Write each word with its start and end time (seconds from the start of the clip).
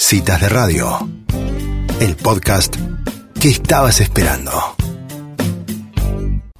Citas 0.00 0.40
de 0.40 0.48
Radio, 0.48 0.96
el 2.00 2.14
podcast 2.14 2.76
que 3.40 3.48
estabas 3.48 4.00
esperando. 4.00 4.52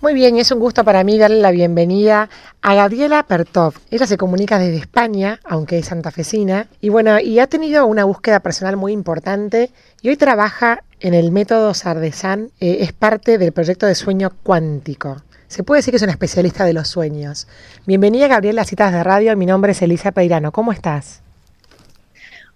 Muy 0.01 0.13
bien, 0.13 0.37
es 0.37 0.51
un 0.51 0.59
gusto 0.59 0.83
para 0.85 1.05
mí 1.05 1.19
darle 1.19 1.41
la 1.41 1.53
bienvenida 1.53 2.29
a 2.63 2.75
Gabriela 2.75 3.23
Pertov. 3.23 3.75
Ella 3.93 4.09
se 4.09 4.17
comunica 4.17 4.59
desde 4.59 4.79
España, 4.79 5.39
aunque 5.45 5.79
es 5.79 5.87
santafesina, 5.87 6.67
y 6.81 6.89
bueno, 6.89 7.21
y 7.21 7.39
ha 7.39 7.47
tenido 7.47 7.87
una 7.87 8.05
búsqueda 8.05 8.41
personal 8.41 8.77
muy 8.77 8.93
importante 8.93 9.71
y 10.03 10.09
hoy 10.09 10.17
trabaja 10.17 10.83
en 10.99 11.15
el 11.15 11.31
método 11.31 11.75
Sardesan, 11.75 12.51
eh, 12.59 12.79
es 12.81 12.93
parte 12.93 13.39
del 13.39 13.53
proyecto 13.53 13.87
de 13.87 13.95
sueño 13.95 14.33
cuántico. 14.43 15.23
Se 15.47 15.63
puede 15.63 15.79
decir 15.79 15.93
que 15.93 15.97
es 15.97 16.03
una 16.03 16.13
especialista 16.13 16.65
de 16.65 16.75
los 16.75 16.89
sueños. 16.89 17.47
Bienvenida 17.87 18.27
Gabriela 18.27 18.63
a 18.63 18.67
Citas 18.67 18.93
de 18.93 19.05
Radio, 19.05 19.37
mi 19.37 19.47
nombre 19.47 19.73
es 19.73 19.81
Elisa 19.81 20.11
Peirano, 20.11 20.51
¿cómo 20.51 20.73
estás? 20.73 21.23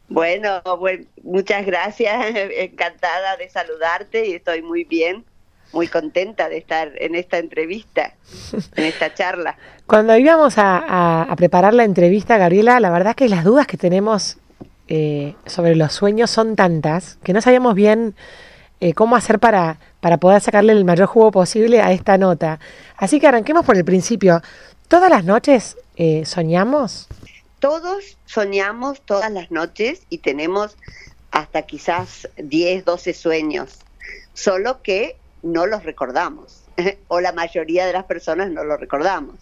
Bueno, 0.08 0.62
muchas 1.22 1.64
gracias, 1.64 2.34
encantada 2.34 3.36
de 3.36 3.48
saludarte 3.48 4.26
y 4.26 4.34
estoy 4.34 4.62
muy 4.62 4.84
bien, 4.84 5.24
muy 5.72 5.88
contenta 5.88 6.48
de 6.48 6.58
estar 6.58 6.92
en 6.96 7.14
esta 7.14 7.38
entrevista, 7.38 8.14
en 8.76 8.84
esta 8.84 9.14
charla. 9.14 9.56
Cuando 9.86 10.16
íbamos 10.16 10.58
a, 10.58 11.22
a, 11.22 11.36
preparar 11.36 11.74
la 11.74 11.84
entrevista, 11.84 12.38
Gabriela, 12.38 12.78
la 12.80 12.90
verdad 12.90 13.10
es 13.10 13.16
que 13.16 13.28
las 13.28 13.44
dudas 13.44 13.66
que 13.66 13.76
tenemos 13.76 14.38
eh, 14.88 15.34
sobre 15.46 15.76
los 15.76 15.92
sueños 15.92 16.30
son 16.30 16.56
tantas 16.56 17.16
que 17.22 17.32
no 17.32 17.40
sabíamos 17.40 17.74
bien 17.74 18.14
eh, 18.80 18.94
cómo 18.94 19.14
hacer 19.14 19.38
para, 19.38 19.78
para 20.00 20.18
poder 20.18 20.40
sacarle 20.40 20.72
el 20.72 20.84
mayor 20.84 21.06
jugo 21.06 21.30
posible 21.30 21.80
a 21.80 21.92
esta 21.92 22.18
nota. 22.18 22.58
Así 22.96 23.20
que 23.20 23.28
arranquemos 23.28 23.64
por 23.64 23.76
el 23.76 23.84
principio. 23.84 24.42
¿Todas 24.88 25.08
las 25.08 25.24
noches 25.24 25.76
eh, 25.96 26.24
soñamos? 26.26 27.06
Todos 27.62 28.18
soñamos 28.26 29.02
todas 29.02 29.30
las 29.30 29.52
noches 29.52 30.02
y 30.10 30.18
tenemos 30.18 30.76
hasta 31.30 31.62
quizás 31.62 32.28
10, 32.36 32.84
12 32.84 33.14
sueños, 33.14 33.78
solo 34.34 34.82
que 34.82 35.16
no 35.44 35.66
los 35.66 35.84
recordamos, 35.84 36.64
o 37.06 37.20
la 37.20 37.30
mayoría 37.30 37.86
de 37.86 37.92
las 37.92 38.04
personas 38.04 38.50
no 38.50 38.64
los 38.64 38.80
recordamos, 38.80 39.36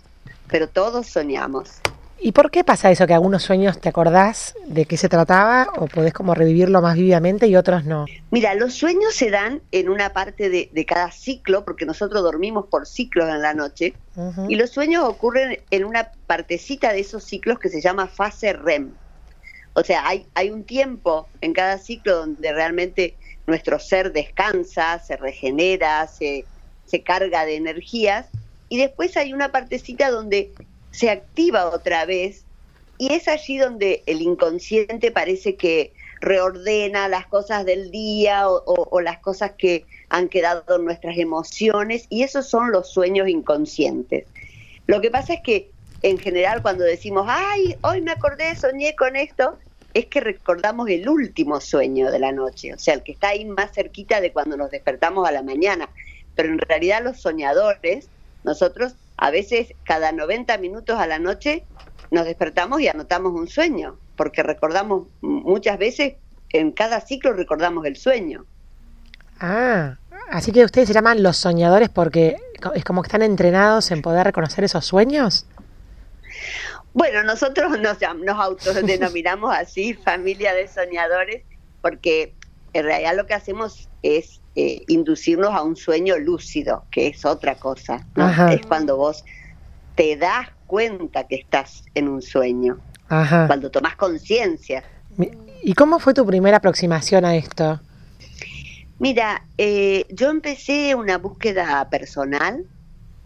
pero 0.49 0.69
todos 0.69 1.07
soñamos. 1.07 1.81
¿Y 2.23 2.33
por 2.33 2.51
qué 2.51 2.65
pasa 2.65 2.91
eso? 2.91 3.07
Que 3.07 3.15
algunos 3.15 3.43
sueños 3.43 3.81
te 3.81 3.89
acordás 3.89 4.55
de 4.67 4.85
qué 4.85 4.99
se 4.99 5.09
trataba 5.09 5.69
o 5.79 5.87
podés 5.87 6.13
como 6.13 6.35
revivirlo 6.35 6.83
más 6.83 6.95
vividamente 6.95 7.47
y 7.47 7.57
otros 7.57 7.87
no. 7.87 8.05
Mira, 8.31 8.55
los 8.55 8.75
sueños 8.75 9.15
se 9.15 9.31
dan 9.31 9.63
en 9.73 9.89
una 9.89 10.13
parte 10.13 10.51
de, 10.51 10.69
de 10.73 10.85
cada 10.85 11.11
ciclo, 11.13 11.65
porque 11.65 11.87
nosotros 11.87 12.23
dormimos 12.23 12.67
por 12.67 12.87
ciclos 12.87 13.29
en 13.29 13.41
la 13.41 13.55
noche, 13.55 13.95
uh 14.17 14.33
-huh. 14.33 14.47
y 14.51 14.57
los 14.57 14.69
sueños 14.71 15.05
ocurren 15.05 15.61
en 15.71 15.85
una 15.85 16.13
partecita 16.27 16.93
de 16.93 17.01
esos 17.01 17.25
ciclos 17.25 17.59
que 17.59 17.71
se 17.71 17.81
llama 17.81 18.07
fase 18.07 18.53
REM. 18.53 18.93
O 19.73 19.83
sea, 19.83 20.07
hay, 20.07 20.27
hay 20.35 20.51
un 20.51 20.65
tiempo 20.65 21.27
en 21.41 21.55
cada 21.55 21.79
ciclo 21.79 22.17
donde 22.17 22.53
realmente 22.53 23.17
nuestro 23.47 23.79
ser 23.79 24.13
descansa, 24.13 24.99
se 24.99 25.17
regenera, 25.17 26.07
se, 26.07 26.45
se 26.85 27.03
carga 27.03 27.47
de 27.47 27.57
energías, 27.57 28.27
y 28.69 28.79
después 28.79 29.17
hay 29.17 29.33
una 29.33 29.51
partecita 29.51 30.11
donde 30.11 30.53
se 31.01 31.09
activa 31.09 31.71
otra 31.71 32.05
vez 32.05 32.45
y 32.99 33.15
es 33.15 33.27
allí 33.27 33.57
donde 33.57 34.03
el 34.05 34.21
inconsciente 34.21 35.11
parece 35.11 35.57
que 35.57 35.95
reordena 36.21 37.09
las 37.09 37.27
cosas 37.27 37.65
del 37.65 37.91
día 37.91 38.47
o, 38.47 39.01
las 39.01 39.19
cosas 39.21 39.53
que 39.57 39.87
han 40.11 40.29
quedado 40.29 40.77
en 40.77 40.85
nuestras 40.85 41.17
emociones 41.17 42.05
y 42.11 42.23
esos 42.23 42.51
son 42.51 42.71
los 42.71 42.93
sueños 42.93 43.29
inconscientes. 43.29 44.27
Lo 44.87 45.01
que 45.01 45.11
pasa 45.11 45.33
es 45.33 45.41
que 45.43 45.71
en 46.03 46.19
general 46.19 46.61
cuando 46.61 46.85
decimos, 46.85 47.25
ay, 47.27 47.77
hoy 47.81 48.03
me 48.03 48.13
acordé, 48.13 48.55
soñé 48.55 48.95
con 48.95 49.17
esto, 49.17 49.57
es 49.95 50.05
que 50.05 50.21
recordamos 50.21 50.91
el 50.91 51.09
último 51.09 51.63
sueño 51.63 52.11
de 52.11 52.19
la 52.19 52.33
noche, 52.33 52.75
o 52.75 52.79
sea, 52.79 52.93
el 52.93 53.03
que 53.03 53.13
está 53.13 53.29
ahí 53.29 53.47
más 53.47 53.73
cerquita 53.73 54.21
de 54.21 54.35
cuando 54.35 54.59
nos 54.59 54.71
despertamos 54.71 55.27
a 55.27 55.33
la 55.33 55.43
mañana. 55.43 55.89
Pero 56.35 56.51
en 56.51 56.59
realidad 56.59 57.03
los 57.03 57.23
soñadores, 57.23 58.11
nosotros 58.45 58.97
a 59.21 59.31
veces 59.31 59.75
cada 59.85 60.13
90 60.13 60.57
minutos 60.59 60.99
a 60.99 61.07
la 61.07 61.19
noche 61.19 61.65
nos 62.11 62.25
despertamos 62.25 62.81
y 62.81 62.89
anotamos 62.89 63.33
un 63.33 63.49
sueño, 63.49 63.99
porque 64.17 64.43
recordamos 64.43 65.09
muchas 65.21 65.79
veces, 65.79 66.15
en 66.49 66.73
cada 66.73 67.03
ciclo 67.03 67.35
recordamos 67.35 67.85
el 67.85 67.97
sueño. 67.97 68.47
Ah, 69.39 69.99
así 70.31 70.53
que 70.53 70.65
ustedes 70.65 70.89
se 70.89 70.95
llaman 70.95 71.23
los 71.23 71.37
soñadores 71.37 71.91
porque 71.91 72.39
es 72.75 72.83
como 72.83 73.03
que 73.03 73.09
están 73.09 73.23
entrenados 73.23 73.91
en 73.91 74.01
poder 74.01 74.25
reconocer 74.25 74.65
esos 74.65 74.87
sueños. 74.87 75.47
Bueno, 76.95 77.23
nosotros 77.23 77.79
nos, 77.79 77.99
nos 78.25 78.39
autodenominamos 78.41 79.55
así, 79.55 79.93
familia 80.05 80.55
de 80.55 80.67
soñadores, 80.67 81.45
porque 81.83 82.35
en 82.73 82.85
realidad 82.85 83.15
lo 83.17 83.27
que 83.27 83.35
hacemos 83.35 83.91
es 84.03 84.41
eh, 84.57 84.83
inducirnos 84.89 85.55
a 85.55 85.63
un 85.63 85.77
sueño 85.77 86.19
lúcido, 86.19 86.85
que 86.91 87.09
es 87.09 87.25
otra 87.25 87.55
cosa. 87.55 88.07
¿no? 88.17 88.29
Es 88.49 88.67
cuando 88.67 88.97
vos 88.97 89.25
te 89.95 90.17
das 90.17 90.49
cuenta 90.67 91.27
que 91.27 91.37
estás 91.37 91.85
en 91.95 92.09
un 92.09 92.23
sueño, 92.23 92.79
Ajá. 93.09 93.47
cuando 93.47 93.71
tomás 93.71 93.97
conciencia. 93.97 94.83
¿Y 95.63 95.75
cómo 95.75 95.99
fue 95.99 96.15
tu 96.15 96.27
primera 96.27 96.57
aproximación 96.57 97.25
a 97.25 97.37
esto? 97.37 97.81
Mira, 98.99 99.45
eh, 99.57 100.05
yo 100.11 100.31
empecé 100.31 100.95
una 100.95 101.19
búsqueda 101.19 101.89
personal 101.89 102.65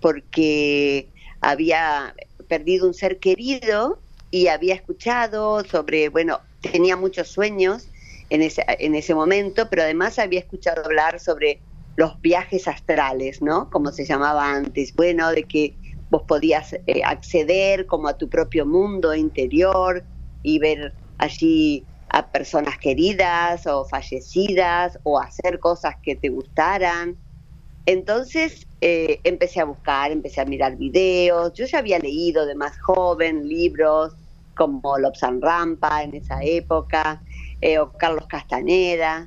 porque 0.00 1.08
había 1.40 2.14
perdido 2.48 2.86
un 2.86 2.94
ser 2.94 3.18
querido 3.18 3.98
y 4.30 4.48
había 4.48 4.74
escuchado 4.74 5.64
sobre, 5.64 6.08
bueno, 6.08 6.40
tenía 6.60 6.96
muchos 6.96 7.28
sueños 7.28 7.88
en 8.34 8.42
ese, 8.42 8.64
en 8.66 8.96
ese 8.96 9.14
momento, 9.14 9.68
pero 9.70 9.82
además 9.82 10.18
había 10.18 10.40
escuchado 10.40 10.84
hablar 10.84 11.20
sobre 11.20 11.62
los 11.96 12.20
viajes 12.20 12.66
astrales, 12.66 13.40
¿no? 13.40 13.70
Como 13.70 13.92
se 13.92 14.04
llamaba 14.04 14.50
antes, 14.50 14.92
bueno, 14.96 15.30
de 15.30 15.44
que 15.44 15.78
vos 16.10 16.24
podías 16.26 16.72
eh, 16.72 17.02
acceder 17.04 17.86
como 17.86 18.08
a 18.08 18.18
tu 18.18 18.28
propio 18.28 18.66
mundo 18.66 19.14
interior 19.14 20.04
y 20.42 20.58
ver 20.58 20.96
allí 21.16 21.88
a 22.08 22.32
personas 22.32 22.76
queridas 22.78 23.68
o 23.68 23.84
fallecidas 23.84 24.98
o 25.04 25.20
hacer 25.20 25.60
cosas 25.60 25.94
que 26.02 26.16
te 26.16 26.28
gustaran. 26.28 27.16
Entonces 27.86 28.66
eh, 28.80 29.20
empecé 29.22 29.60
a 29.60 29.64
buscar, 29.64 30.10
empecé 30.10 30.40
a 30.40 30.44
mirar 30.44 30.76
videos, 30.76 31.52
yo 31.54 31.66
ya 31.66 31.78
había 31.78 32.00
leído 32.00 32.46
de 32.46 32.56
más 32.56 32.80
joven 32.80 33.46
libros 33.48 34.16
como 34.56 34.98
Lobsan 34.98 35.40
Rampa 35.40 36.02
en 36.02 36.14
esa 36.14 36.42
época, 36.42 37.22
eh, 37.64 37.78
o 37.78 37.90
Carlos 37.92 38.26
Castaneda. 38.26 39.26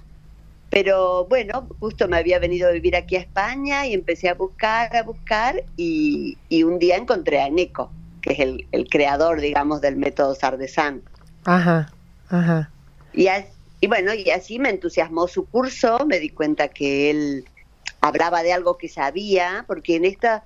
Pero 0.69 1.25
bueno, 1.25 1.67
justo 1.79 2.07
me 2.07 2.17
había 2.17 2.37
venido 2.37 2.69
a 2.69 2.71
vivir 2.71 2.95
aquí 2.95 3.15
a 3.15 3.19
España 3.19 3.87
y 3.87 3.95
empecé 3.95 4.29
a 4.29 4.35
buscar, 4.35 4.95
a 4.95 5.01
buscar 5.01 5.63
y, 5.75 6.37
y 6.47 6.61
un 6.61 6.77
día 6.77 6.97
encontré 6.97 7.39
a 7.39 7.47
Eneco, 7.47 7.89
que 8.21 8.33
es 8.33 8.39
el, 8.39 8.67
el, 8.71 8.87
creador, 8.89 9.41
digamos, 9.41 9.81
del 9.81 9.95
método 9.95 10.35
Sardesan. 10.35 11.01
Ajá, 11.45 11.91
ajá. 12.29 12.69
Y, 13.11 13.27
y 13.81 13.87
bueno, 13.87 14.13
y 14.13 14.29
así 14.29 14.59
me 14.59 14.69
entusiasmó 14.69 15.27
su 15.27 15.47
curso, 15.47 16.05
me 16.05 16.19
di 16.19 16.29
cuenta 16.29 16.67
que 16.67 17.09
él 17.09 17.45
hablaba 18.01 18.43
de 18.43 18.53
algo 18.53 18.77
que 18.77 18.87
sabía, 18.87 19.65
porque 19.65 19.95
en 19.95 20.05
esta 20.05 20.45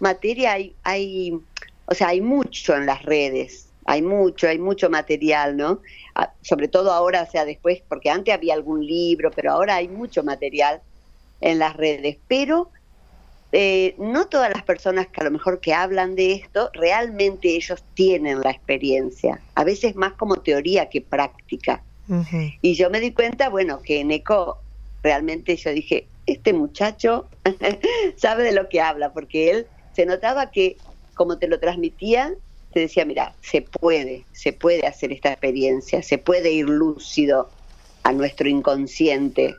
materia 0.00 0.54
hay, 0.54 0.74
hay, 0.82 1.38
o 1.86 1.94
sea, 1.94 2.08
hay 2.08 2.20
mucho 2.20 2.74
en 2.74 2.86
las 2.86 3.04
redes, 3.04 3.67
hay 3.88 4.02
mucho, 4.02 4.46
hay 4.46 4.58
mucho 4.58 4.90
material, 4.90 5.56
¿no? 5.56 5.80
Sobre 6.42 6.68
todo 6.68 6.92
ahora, 6.92 7.22
o 7.22 7.30
sea, 7.30 7.46
después, 7.46 7.82
porque 7.88 8.10
antes 8.10 8.34
había 8.34 8.52
algún 8.52 8.86
libro, 8.86 9.30
pero 9.34 9.52
ahora 9.52 9.76
hay 9.76 9.88
mucho 9.88 10.22
material 10.22 10.82
en 11.40 11.58
las 11.58 11.74
redes. 11.74 12.18
Pero 12.28 12.70
eh, 13.50 13.94
no 13.96 14.26
todas 14.26 14.52
las 14.52 14.62
personas 14.62 15.06
que 15.06 15.22
a 15.22 15.24
lo 15.24 15.30
mejor 15.30 15.60
que 15.60 15.72
hablan 15.72 16.16
de 16.16 16.32
esto, 16.32 16.68
realmente 16.74 17.56
ellos 17.56 17.82
tienen 17.94 18.42
la 18.42 18.50
experiencia. 18.50 19.40
A 19.54 19.64
veces 19.64 19.96
más 19.96 20.12
como 20.12 20.36
teoría 20.36 20.90
que 20.90 21.00
práctica. 21.00 21.82
Uh 22.08 22.16
-huh. 22.16 22.58
Y 22.60 22.74
yo 22.74 22.90
me 22.90 23.00
di 23.00 23.12
cuenta, 23.12 23.48
bueno, 23.48 23.80
que 23.80 24.00
en 24.00 24.10
ECO 24.10 24.58
realmente 25.02 25.56
yo 25.56 25.70
dije, 25.70 26.06
este 26.26 26.52
muchacho 26.52 27.26
sabe 28.16 28.44
de 28.44 28.52
lo 28.52 28.68
que 28.68 28.82
habla, 28.82 29.14
porque 29.14 29.50
él 29.50 29.66
se 29.94 30.04
notaba 30.04 30.50
que 30.50 30.76
como 31.14 31.38
te 31.38 31.48
lo 31.48 31.58
transmitía, 31.58 32.34
te 32.72 32.80
decía, 32.80 33.04
mira, 33.04 33.34
se 33.40 33.62
puede, 33.62 34.24
se 34.32 34.52
puede 34.52 34.86
hacer 34.86 35.12
esta 35.12 35.30
experiencia, 35.30 36.02
se 36.02 36.18
puede 36.18 36.50
ir 36.52 36.68
lúcido 36.68 37.48
a 38.02 38.12
nuestro 38.12 38.48
inconsciente. 38.48 39.56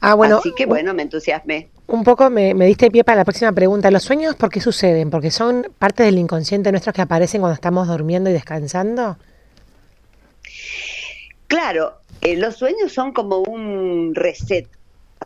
Ah, 0.00 0.14
bueno, 0.14 0.38
Así 0.38 0.54
que 0.54 0.66
bueno, 0.66 0.94
me 0.94 1.02
entusiasmé. 1.02 1.68
Un 1.86 2.04
poco 2.04 2.30
me, 2.30 2.54
me, 2.54 2.66
diste 2.66 2.90
pie 2.90 3.04
para 3.04 3.18
la 3.18 3.24
próxima 3.24 3.52
pregunta. 3.52 3.90
¿Los 3.90 4.04
sueños 4.04 4.36
por 4.36 4.48
qué 4.48 4.60
suceden? 4.60 5.10
¿Porque 5.10 5.30
son 5.30 5.66
parte 5.78 6.04
del 6.04 6.18
inconsciente 6.18 6.70
nuestro 6.70 6.92
que 6.92 7.02
aparecen 7.02 7.40
cuando 7.40 7.54
estamos 7.54 7.88
durmiendo 7.88 8.30
y 8.30 8.32
descansando? 8.32 9.18
Claro, 11.48 12.00
eh, 12.20 12.36
los 12.36 12.56
sueños 12.56 12.92
son 12.92 13.12
como 13.12 13.38
un 13.38 14.14
reset, 14.14 14.68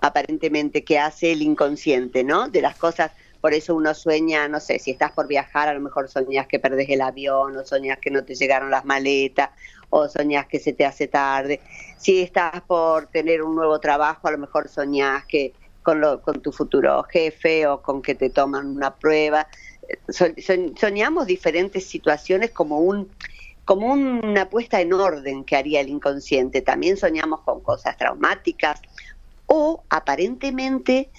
aparentemente, 0.01 0.83
que 0.83 0.99
hace 0.99 1.33
el 1.33 1.43
inconsciente, 1.43 2.25
¿no? 2.25 2.49
De 2.49 2.63
las 2.63 2.77
cosas 2.77 3.11
por 3.45 3.53
eso 3.53 3.75
uno 3.75 3.93
sueña, 3.93 4.49
no 4.49 4.59
sé, 4.59 4.79
si 4.79 4.93
estás 4.93 5.13
por 5.13 5.29
viajar, 5.29 5.69
a 5.69 5.75
lo 5.75 5.81
mejor 5.81 6.09
soñas 6.09 6.47
que 6.47 6.59
perdés 6.59 6.89
el 6.89 7.03
avión, 7.03 7.55
o 7.55 7.63
soñas 7.63 7.99
que 7.99 8.11
no 8.11 8.25
te 8.25 8.35
llegaron 8.35 8.71
las 8.71 8.87
maletas, 8.87 9.51
o 9.91 10.09
soñás 10.09 10.47
que 10.47 10.59
se 10.59 10.73
te 10.73 10.87
hace 10.87 11.09
tarde. 11.09 11.61
Si 11.99 12.23
estás 12.23 12.63
por 12.63 13.09
tener 13.09 13.43
un 13.43 13.55
nuevo 13.55 13.79
trabajo, 13.81 14.29
a 14.29 14.31
lo 14.31 14.39
mejor 14.39 14.71
soñás 14.71 15.27
que 15.27 15.53
con, 15.83 16.01
lo, 16.01 16.23
con 16.23 16.41
tu 16.41 16.53
futuro 16.53 17.03
jefe 17.03 17.67
o 17.67 17.83
con 17.83 18.01
que 18.01 18.15
te 18.15 18.31
toman 18.31 18.67
una 18.67 18.95
prueba. 18.95 19.47
soñamos 20.09 21.27
diferentes 21.27 21.87
situaciones 21.87 22.51
como 22.51 22.79
un 22.79 23.11
como 23.67 23.93
una 23.93 24.49
puesta 24.49 24.81
en 24.81 24.95
orden 24.95 25.45
que 25.45 25.57
haría 25.57 25.83
el 25.83 25.91
inconsciente. 25.91 26.63
También 26.63 26.97
soñamos 26.97 27.41
con 27.41 27.61
cosas 27.61 27.95
traumáticas 27.99 28.81
o 29.45 29.83
aparentemente 29.91 31.11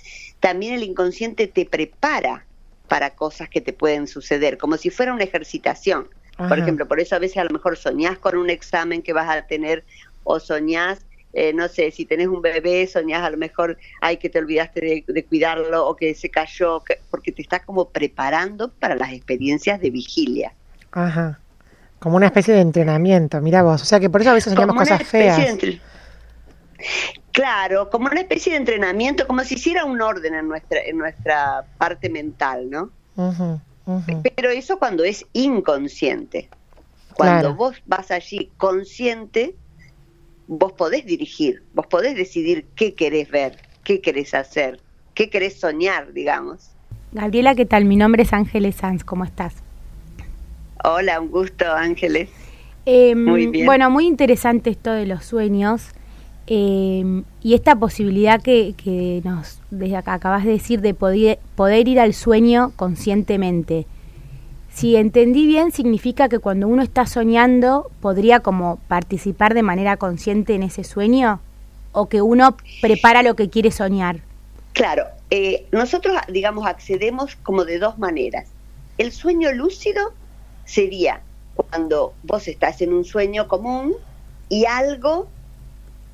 también 0.45 0.75
el 0.75 0.83
inconsciente 0.83 1.47
te 1.47 1.65
prepara 1.65 2.45
para 2.87 3.15
cosas 3.15 3.49
que 3.49 3.61
te 3.61 3.73
pueden 3.73 4.07
suceder, 4.07 4.59
como 4.59 4.77
si 4.77 4.91
fuera 4.91 5.11
una 5.11 5.23
ejercitación. 5.23 6.07
Por 6.37 6.59
ejemplo, 6.59 6.87
por 6.87 6.99
eso 6.99 7.15
a 7.15 7.19
veces 7.19 7.37
a 7.37 7.45
lo 7.45 7.49
mejor 7.49 7.77
soñás 7.77 8.19
con 8.19 8.37
un 8.37 8.51
examen 8.51 9.01
que 9.01 9.11
vas 9.11 9.27
a 9.27 9.41
tener 9.47 9.83
o 10.23 10.39
soñás, 10.39 10.99
eh, 11.33 11.51
no 11.51 11.67
sé, 11.67 11.89
si 11.89 12.05
tenés 12.05 12.27
un 12.27 12.43
bebé, 12.43 12.85
soñás 12.85 13.23
a 13.23 13.31
lo 13.31 13.37
mejor, 13.37 13.79
ay, 14.01 14.17
que 14.17 14.29
te 14.29 14.37
olvidaste 14.37 15.03
de, 15.07 15.25
cuidarlo 15.25 15.87
o 15.87 15.95
que 15.95 16.13
se 16.13 16.29
cayó, 16.29 16.83
porque 17.09 17.31
te 17.31 17.41
estás 17.41 17.65
como 17.65 17.89
preparando 17.89 18.69
para 18.69 18.93
las 18.93 19.13
experiencias 19.13 19.81
de 19.81 19.89
vigilia. 19.89 20.53
Ajá. 20.91 21.39
Como 21.97 22.17
una 22.17 22.27
especie 22.27 22.53
de 22.53 22.61
entrenamiento, 22.61 23.41
mira 23.41 23.63
vos. 23.63 23.81
O 23.81 23.85
sea 23.85 23.99
que 23.99 24.11
por 24.11 24.21
eso 24.21 24.29
a 24.29 24.33
veces 24.35 24.53
soñamos 24.53 24.75
cosas 24.75 25.01
feas. 25.07 25.39
Claro, 27.35 27.89
como 27.89 28.07
una 28.07 28.21
especie 28.21 28.53
de 28.53 28.59
entrenamiento, 28.59 29.27
como 29.27 29.43
si 29.43 29.55
hiciera 29.55 29.83
un 29.83 30.01
orden 30.01 30.35
en 30.35 30.47
nuestra, 30.47 30.79
en 30.79 30.97
nuestra 30.97 31.65
parte 31.77 32.09
mental, 32.09 32.69
¿no? 32.69 32.91
Pero 34.37 34.51
eso 34.51 34.79
cuando 34.79 35.03
es 35.03 35.25
inconsciente. 35.33 36.47
Cuando 37.13 37.53
vos 37.53 37.75
vas 37.87 38.09
allí 38.09 38.51
consciente, 38.55 39.53
vos 40.47 40.71
podés 40.71 41.05
dirigir, 41.05 41.61
vos 41.73 41.85
podés 41.87 42.15
decidir 42.15 42.67
qué 42.73 42.93
querés 42.93 43.29
ver, 43.29 43.57
qué 43.83 43.99
querés 43.99 44.33
hacer, 44.33 44.79
qué 45.13 45.29
querés 45.29 45.59
soñar, 45.59 46.13
digamos. 46.13 46.69
Gabriela, 47.11 47.53
¿qué 47.53 47.65
tal? 47.65 47.83
Mi 47.83 47.97
nombre 47.97 48.23
es 48.23 48.31
Ángeles 48.31 48.75
Sanz, 48.75 49.03
¿cómo 49.03 49.25
estás? 49.25 49.55
Hola, 50.85 51.19
un 51.19 51.31
gusto, 51.31 51.69
Ángeles. 51.69 52.29
Em, 52.85 53.25
muy 53.25 53.47
bien. 53.47 53.65
Bueno, 53.65 53.89
muy 53.89 54.07
interesante 54.07 54.69
esto 54.69 54.93
de 54.93 55.05
los 55.05 55.25
sueños. 55.25 55.89
Em, 56.47 57.23
y 57.41 57.55
esta 57.55 57.75
posibilidad 57.75 58.39
que, 58.39 58.75
que 58.77 59.21
nos 59.23 59.59
desde 59.71 59.95
acá 59.95 60.13
acabas 60.13 60.43
de 60.43 60.51
decir 60.51 60.81
de 60.81 60.93
poder, 60.93 61.39
poder 61.55 61.87
ir 61.87 61.99
al 61.99 62.13
sueño 62.13 62.71
conscientemente. 62.75 63.87
Si 64.71 64.95
entendí 64.95 65.47
bien, 65.47 65.71
significa 65.71 66.29
que 66.29 66.39
cuando 66.39 66.67
uno 66.67 66.83
está 66.83 67.07
soñando 67.07 67.89
podría 68.01 68.41
como 68.41 68.77
participar 68.87 69.53
de 69.53 69.63
manera 69.63 69.97
consciente 69.97 70.53
en 70.53 70.63
ese 70.63 70.83
sueño 70.83 71.39
o 71.93 72.07
que 72.09 72.21
uno 72.21 72.57
prepara 72.81 73.23
lo 73.23 73.35
que 73.35 73.49
quiere 73.49 73.71
soñar. 73.71 74.19
Claro, 74.73 75.05
eh, 75.31 75.65
nosotros 75.71 76.17
digamos 76.27 76.67
accedemos 76.67 77.37
como 77.37 77.63
de 77.63 77.79
dos 77.79 77.97
maneras. 77.97 78.49
El 78.97 79.13
sueño 79.13 79.51
lúcido 79.53 80.13
sería 80.65 81.21
cuando 81.55 82.13
vos 82.23 82.47
estás 82.47 82.81
en 82.81 82.93
un 82.93 83.05
sueño 83.05 83.47
común 83.47 83.93
y 84.49 84.65
algo 84.65 85.27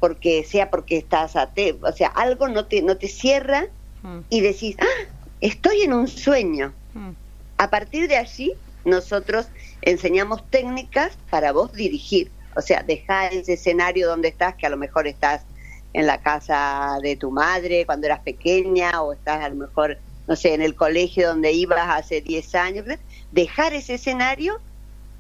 porque 0.01 0.44
sea 0.44 0.71
porque 0.71 0.98
estás 0.98 1.33
te 1.53 1.77
o 1.80 1.92
sea, 1.94 2.07
algo 2.07 2.50
no 2.50 2.65
te, 2.65 2.81
no 2.81 2.98
te 2.98 3.07
cierra 3.07 3.68
mm. 4.01 4.19
y 4.30 4.42
decís, 4.42 4.75
ah, 4.81 5.07
estoy 5.39 5.83
en 5.83 5.94
un 5.94 6.07
sueño. 6.07 6.74
Mm. 6.95 7.12
A 7.57 7.69
partir 7.69 8.09
de 8.09 8.18
allí, 8.18 8.53
nosotros 8.83 9.45
enseñamos 9.83 10.44
técnicas 10.50 11.15
para 11.30 11.51
vos 11.51 11.71
dirigir, 11.71 12.31
o 12.56 12.62
sea, 12.62 12.81
dejar 12.81 13.31
ese 13.31 13.53
escenario 13.53 14.09
donde 14.09 14.30
estás, 14.30 14.56
que 14.56 14.65
a 14.65 14.71
lo 14.71 14.77
mejor 14.77 15.06
estás 15.06 15.44
en 15.94 16.07
la 16.07 16.19
casa 16.19 16.97
de 17.04 17.15
tu 17.15 17.30
madre 17.30 17.86
cuando 17.86 18.07
eras 18.07 18.21
pequeña 18.21 19.04
o 19.04 19.13
estás 19.13 19.44
a 19.44 19.50
lo 19.50 19.56
mejor, 19.56 20.00
no 20.27 20.36
sé, 20.36 20.56
en 20.56 20.63
el 20.63 20.74
colegio 20.74 21.27
donde 21.27 21.51
ibas 21.51 21.88
hace 21.89 22.21
10 22.21 22.56
años, 22.56 22.86
dejar 23.31 23.74
ese 23.74 23.94
escenario 23.94 24.59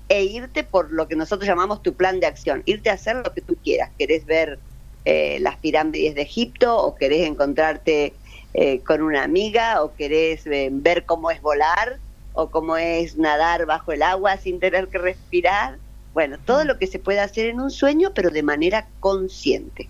e 0.09 0.23
irte 0.23 0.63
por 0.63 0.91
lo 0.91 1.07
que 1.07 1.15
nosotros 1.15 1.47
llamamos 1.47 1.83
tu 1.83 1.93
plan 1.93 2.19
de 2.19 2.25
acción, 2.25 2.63
irte 2.65 2.89
a 2.89 2.93
hacer 2.93 3.17
lo 3.17 3.31
que 3.31 3.41
tú 3.41 3.55
quieras, 3.63 3.91
querés 3.99 4.25
ver 4.25 4.57
eh, 5.05 5.39
las 5.41 5.57
pirámides 5.57 6.15
de 6.15 6.21
Egipto 6.21 6.77
o 6.77 6.95
querés 6.95 7.27
encontrarte 7.27 8.13
eh, 8.53 8.81
con 8.81 9.01
una 9.01 9.23
amiga 9.23 9.81
o 9.81 9.95
querés 9.95 10.45
eh, 10.45 10.69
ver 10.71 11.05
cómo 11.05 11.31
es 11.31 11.41
volar 11.41 11.97
o 12.33 12.49
cómo 12.49 12.77
es 12.77 13.17
nadar 13.17 13.65
bajo 13.65 13.91
el 13.91 14.03
agua 14.03 14.37
sin 14.37 14.59
tener 14.59 14.87
que 14.89 14.97
respirar. 14.97 15.77
Bueno, 16.13 16.37
todo 16.45 16.65
lo 16.65 16.77
que 16.77 16.87
se 16.87 16.99
puede 16.99 17.19
hacer 17.19 17.47
en 17.47 17.59
un 17.59 17.71
sueño, 17.71 18.11
pero 18.13 18.29
de 18.29 18.43
manera 18.43 18.87
consciente. 18.99 19.89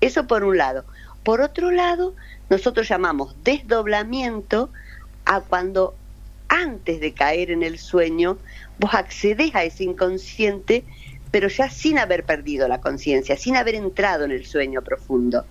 Eso 0.00 0.26
por 0.26 0.44
un 0.44 0.56
lado. 0.56 0.84
Por 1.22 1.42
otro 1.42 1.70
lado, 1.70 2.14
nosotros 2.48 2.88
llamamos 2.88 3.36
desdoblamiento 3.44 4.70
a 5.26 5.42
cuando 5.42 5.94
antes 6.48 7.00
de 7.00 7.12
caer 7.12 7.50
en 7.50 7.62
el 7.62 7.78
sueño, 7.78 8.38
vos 8.78 8.94
accedes 8.94 9.54
a 9.54 9.62
ese 9.62 9.84
inconsciente 9.84 10.84
pero 11.30 11.48
ya 11.48 11.70
sin 11.70 11.98
haber 11.98 12.24
perdido 12.24 12.68
la 12.68 12.80
conciencia, 12.80 13.36
sin 13.36 13.56
haber 13.56 13.74
entrado 13.74 14.24
en 14.24 14.32
el 14.32 14.46
sueño 14.46 14.82
profundo. 14.82 15.44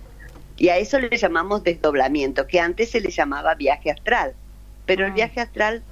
Y 0.56 0.68
a 0.68 0.76
eso 0.76 0.98
le 0.98 1.16
llamamos 1.16 1.64
desdoblamiento, 1.64 2.46
que 2.46 2.60
antes 2.60 2.90
se 2.90 3.00
le 3.00 3.10
llamaba 3.10 3.54
viaje 3.54 3.90
astral. 3.90 4.34
Pero 4.84 5.06
el 5.06 5.12
ah. 5.12 5.14
viaje 5.14 5.40
astral 5.40 5.82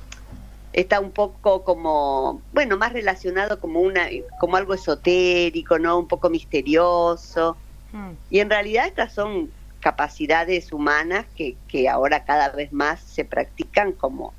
está 0.72 1.00
un 1.00 1.10
poco 1.10 1.64
como, 1.64 2.42
bueno, 2.52 2.76
más 2.76 2.92
relacionado 2.92 3.60
como 3.60 3.80
una 3.80 4.08
como 4.38 4.56
algo 4.56 4.74
esotérico, 4.74 5.78
¿no? 5.78 5.98
Un 5.98 6.08
poco 6.08 6.28
misterioso. 6.28 7.56
Hmm. 7.92 8.12
Y 8.28 8.40
en 8.40 8.50
realidad 8.50 8.86
estas 8.86 9.14
son 9.14 9.50
capacidades 9.80 10.72
humanas 10.72 11.24
que, 11.34 11.56
que 11.68 11.88
ahora 11.88 12.24
cada 12.24 12.50
vez 12.50 12.72
más 12.72 13.00
se 13.00 13.24
practican 13.24 13.92
como 13.92 14.34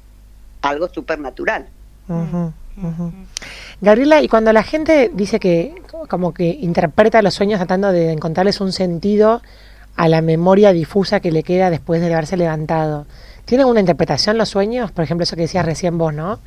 algo 0.62 0.90
supernatural. 0.90 1.68
Gabriela, 3.82 4.22
y 4.22 4.28
cuando 4.28 4.52
la 4.54 4.64
gente 4.64 5.12
dice 5.14 5.40
que 5.40 5.76
como 6.08 6.34
que 6.34 6.48
interpreta 6.48 7.22
los 7.22 7.34
sueños 7.34 7.60
tratando 7.60 7.92
de 7.92 8.12
encontrarles 8.12 8.62
un 8.62 8.72
sentido 8.72 9.42
a 9.96 10.08
la 10.08 10.22
memoria 10.22 10.72
difusa 10.72 11.20
que 11.20 11.32
le 11.32 11.44
queda 11.44 11.70
después 11.70 12.02
de 12.02 12.14
haberse 12.14 12.38
levantado, 12.38 13.06
¿tienen 13.46 13.68
una 13.68 13.80
interpretación 13.80 14.38
los 14.38 14.50
sueños? 14.50 14.92
Por 14.92 15.04
ejemplo, 15.04 15.24
eso 15.24 15.36
que 15.36 15.44
decías 15.44 15.66
recién 15.66 15.98
vos, 15.98 16.14
¿no? 16.14 16.40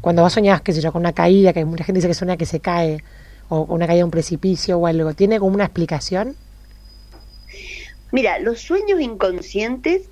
Cuando 0.00 0.22
vos 0.22 0.32
soñás, 0.32 0.62
qué 0.62 0.72
sé 0.72 0.80
yo, 0.80 0.92
con 0.92 1.00
una 1.00 1.12
caída, 1.12 1.52
que 1.52 1.64
mucha 1.64 1.84
gente 1.84 1.98
dice 1.98 2.08
que 2.08 2.14
sueña 2.14 2.36
que 2.36 2.46
se 2.46 2.60
cae, 2.60 3.02
o 3.48 3.62
una 3.62 3.86
caída 3.86 3.98
de 3.98 4.04
un 4.04 4.10
precipicio 4.10 4.78
o 4.78 4.86
algo, 4.86 5.14
¿tiene 5.14 5.38
como 5.38 5.54
una 5.54 5.64
explicación? 5.64 6.36
Mira, 8.12 8.38
los 8.38 8.60
sueños 8.60 9.00
inconscientes, 9.00 10.08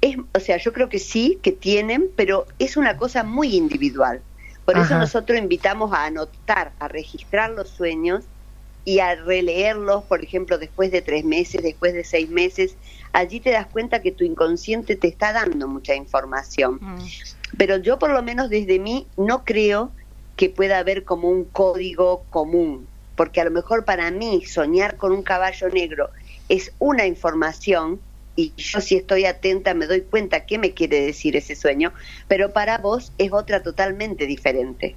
es, 0.00 0.16
o 0.34 0.40
sea, 0.40 0.56
yo 0.58 0.72
creo 0.72 0.88
que 0.88 0.98
sí, 0.98 1.38
que 1.42 1.52
tienen, 1.52 2.06
pero 2.16 2.46
es 2.58 2.76
una 2.76 2.96
cosa 2.96 3.22
muy 3.24 3.56
individual. 3.56 4.20
Por 4.68 4.76
eso 4.76 4.98
nosotros 4.98 5.38
invitamos 5.38 5.94
a 5.94 6.04
anotar, 6.04 6.72
a 6.78 6.88
registrar 6.88 7.52
los 7.52 7.70
sueños 7.70 8.26
y 8.84 8.98
a 8.98 9.14
releerlos, 9.14 10.04
por 10.04 10.22
ejemplo, 10.22 10.58
después 10.58 10.92
de 10.92 11.00
tres 11.00 11.24
meses, 11.24 11.62
después 11.62 11.94
de 11.94 12.04
seis 12.04 12.28
meses. 12.28 12.76
Allí 13.14 13.40
te 13.40 13.50
das 13.50 13.66
cuenta 13.66 14.02
que 14.02 14.12
tu 14.12 14.24
inconsciente 14.24 14.94
te 14.94 15.08
está 15.08 15.32
dando 15.32 15.68
mucha 15.68 15.94
información. 15.94 16.78
Mm. 16.82 16.98
Pero 17.56 17.78
yo 17.78 17.98
por 17.98 18.10
lo 18.10 18.22
menos 18.22 18.50
desde 18.50 18.78
mí 18.78 19.06
no 19.16 19.42
creo 19.42 19.90
que 20.36 20.50
pueda 20.50 20.80
haber 20.80 21.04
como 21.04 21.30
un 21.30 21.46
código 21.46 22.24
común, 22.28 22.86
porque 23.16 23.40
a 23.40 23.44
lo 23.44 23.50
mejor 23.50 23.86
para 23.86 24.10
mí 24.10 24.44
soñar 24.44 24.98
con 24.98 25.12
un 25.12 25.22
caballo 25.22 25.70
negro 25.70 26.10
es 26.50 26.72
una 26.78 27.06
información 27.06 28.00
y 28.38 28.52
yo 28.56 28.80
si 28.80 28.94
estoy 28.94 29.24
atenta 29.24 29.74
me 29.74 29.88
doy 29.88 30.02
cuenta 30.02 30.46
qué 30.46 30.58
me 30.58 30.72
quiere 30.72 31.00
decir 31.00 31.34
ese 31.34 31.56
sueño, 31.56 31.92
pero 32.28 32.52
para 32.52 32.78
vos 32.78 33.12
es 33.18 33.32
otra 33.32 33.64
totalmente 33.64 34.26
diferente. 34.26 34.94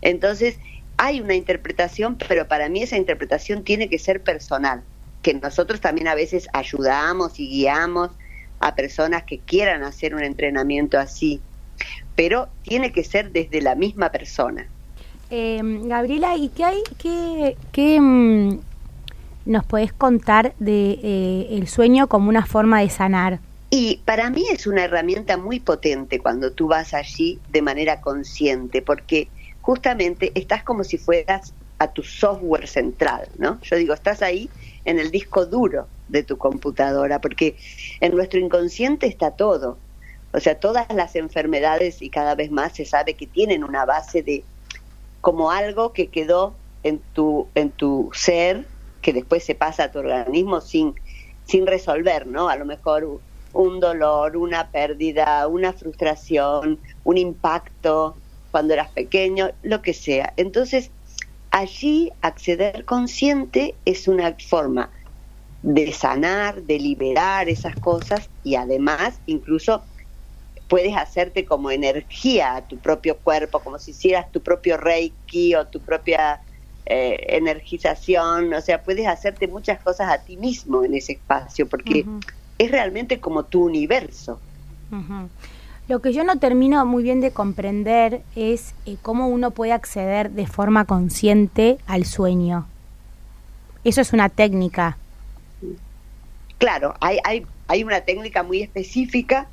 Entonces, 0.00 0.56
hay 0.96 1.20
una 1.20 1.34
interpretación, 1.34 2.16
pero 2.26 2.48
para 2.48 2.70
mí 2.70 2.82
esa 2.82 2.96
interpretación 2.96 3.64
tiene 3.64 3.90
que 3.90 3.98
ser 3.98 4.22
personal, 4.22 4.82
que 5.20 5.34
nosotros 5.34 5.82
también 5.82 6.08
a 6.08 6.14
veces 6.14 6.48
ayudamos 6.54 7.38
y 7.38 7.50
guiamos 7.50 8.12
a 8.60 8.74
personas 8.74 9.24
que 9.24 9.40
quieran 9.40 9.82
hacer 9.82 10.14
un 10.14 10.24
entrenamiento 10.24 10.98
así, 10.98 11.42
pero 12.16 12.48
tiene 12.62 12.92
que 12.92 13.04
ser 13.04 13.30
desde 13.30 13.60
la 13.60 13.74
misma 13.74 14.10
persona. 14.10 14.66
Eh, 15.30 15.60
Gabriela, 15.62 16.34
¿y 16.38 16.48
qué 16.48 16.64
hay, 16.64 16.82
qué, 16.96 17.56
qué, 17.72 18.00
mm, 18.00 18.69
nos 19.44 19.64
podés 19.64 19.92
contar 19.92 20.54
de 20.58 20.98
eh, 21.02 21.46
el 21.50 21.68
sueño 21.68 22.08
como 22.08 22.28
una 22.28 22.46
forma 22.46 22.80
de 22.80 22.90
sanar? 22.90 23.40
Y 23.70 23.98
para 24.04 24.30
mí 24.30 24.44
es 24.50 24.66
una 24.66 24.84
herramienta 24.84 25.36
muy 25.36 25.60
potente 25.60 26.18
cuando 26.18 26.52
tú 26.52 26.66
vas 26.66 26.92
allí 26.92 27.38
de 27.50 27.62
manera 27.62 28.00
consciente, 28.00 28.82
porque 28.82 29.28
justamente 29.60 30.32
estás 30.34 30.64
como 30.64 30.82
si 30.82 30.98
fueras 30.98 31.54
a 31.78 31.88
tu 31.92 32.02
software 32.02 32.66
central, 32.66 33.28
¿no? 33.38 33.60
Yo 33.62 33.76
digo, 33.76 33.94
estás 33.94 34.22
ahí 34.22 34.50
en 34.84 34.98
el 34.98 35.10
disco 35.10 35.46
duro 35.46 35.86
de 36.08 36.22
tu 36.22 36.36
computadora, 36.36 37.20
porque 37.20 37.56
en 38.00 38.12
nuestro 38.12 38.40
inconsciente 38.40 39.06
está 39.06 39.30
todo. 39.30 39.78
O 40.32 40.40
sea, 40.40 40.58
todas 40.58 40.92
las 40.92 41.16
enfermedades 41.16 42.02
y 42.02 42.10
cada 42.10 42.34
vez 42.34 42.50
más 42.50 42.72
se 42.72 42.84
sabe 42.84 43.14
que 43.14 43.26
tienen 43.26 43.64
una 43.64 43.84
base 43.84 44.22
de 44.22 44.44
como 45.20 45.50
algo 45.50 45.92
que 45.92 46.08
quedó 46.08 46.54
en 46.82 47.00
tu, 47.14 47.48
en 47.54 47.70
tu 47.70 48.10
ser 48.14 48.66
que 49.00 49.12
después 49.12 49.44
se 49.44 49.54
pasa 49.54 49.84
a 49.84 49.90
tu 49.90 49.98
organismo 49.98 50.60
sin, 50.60 50.94
sin 51.44 51.66
resolver, 51.66 52.26
¿no? 52.26 52.48
A 52.48 52.56
lo 52.56 52.64
mejor 52.64 53.22
un 53.52 53.80
dolor, 53.80 54.36
una 54.36 54.70
pérdida, 54.70 55.46
una 55.48 55.72
frustración, 55.72 56.80
un 57.02 57.18
impacto 57.18 58.18
cuando 58.50 58.74
eras 58.74 58.90
pequeño, 58.90 59.50
lo 59.62 59.82
que 59.82 59.94
sea. 59.94 60.32
Entonces, 60.36 60.92
allí 61.50 62.10
acceder 62.20 62.84
consciente 62.84 63.78
es 63.84 64.08
una 64.08 64.36
forma 64.48 64.92
de 65.62 65.92
sanar, 65.92 66.62
de 66.62 66.78
liberar 66.78 67.48
esas 67.48 67.74
cosas 67.76 68.30
y 68.42 68.54
además 68.54 69.20
incluso 69.26 69.84
puedes 70.68 70.96
hacerte 70.96 71.44
como 71.44 71.70
energía 71.70 72.54
a 72.56 72.66
tu 72.66 72.80
propio 72.80 73.18
cuerpo, 73.20 73.62
como 73.62 73.78
si 73.78 73.90
hicieras 73.90 74.30
tu 74.30 74.42
propio 74.42 74.76
reiki 74.76 75.54
o 75.54 75.66
tu 75.66 75.82
propia 75.84 76.40
eh, 76.90 77.36
energización, 77.36 78.52
o 78.52 78.60
sea, 78.60 78.82
puedes 78.82 79.06
hacerte 79.06 79.46
muchas 79.48 79.80
cosas 79.80 80.10
a 80.10 80.18
ti 80.18 80.36
mismo 80.36 80.84
en 80.84 80.94
ese 80.94 81.12
espacio, 81.12 81.68
porque 81.68 82.04
es 82.58 82.70
realmente 82.70 83.20
como 83.20 83.44
tu 83.44 83.64
universo. 83.64 84.40
Lo 85.88 86.00
que 86.00 86.12
yo 86.12 86.24
no 86.24 86.38
termino 86.38 86.84
muy 86.84 87.02
bien 87.02 87.20
de 87.20 87.30
comprender 87.30 88.22
es 88.36 88.74
eh, 88.86 88.96
cómo 89.02 89.28
uno 89.28 89.50
puede 89.50 89.72
acceder 89.72 90.30
de 90.30 90.46
forma 90.46 90.84
consciente 90.84 91.78
al 91.86 92.04
sueño. 92.04 92.66
Eso 93.84 94.00
es 94.00 94.12
una 94.12 94.28
técnica. 94.28 94.98
Claro, 96.58 96.94
hay, 97.00 97.18
hay, 97.24 97.46
hay 97.68 97.84
una 97.84 98.02
técnica 98.02 98.42
muy 98.42 98.62
específica 98.62 99.48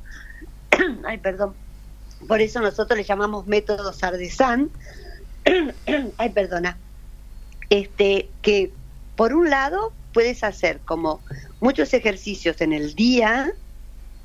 ay, 1.04 1.18
perdón, 1.18 1.54
por 2.26 2.40
eso 2.40 2.60
nosotros 2.60 2.96
le 2.98 3.04
llamamos 3.04 3.46
método 3.46 3.92
Sardesán, 3.92 4.70
ay, 6.18 6.30
perdona, 6.30 6.76
este, 7.70 8.28
que 8.42 8.72
por 9.16 9.34
un 9.34 9.50
lado 9.50 9.92
puedes 10.12 10.44
hacer 10.44 10.80
como 10.80 11.20
muchos 11.60 11.92
ejercicios 11.94 12.60
en 12.60 12.72
el 12.72 12.94
día 12.94 13.52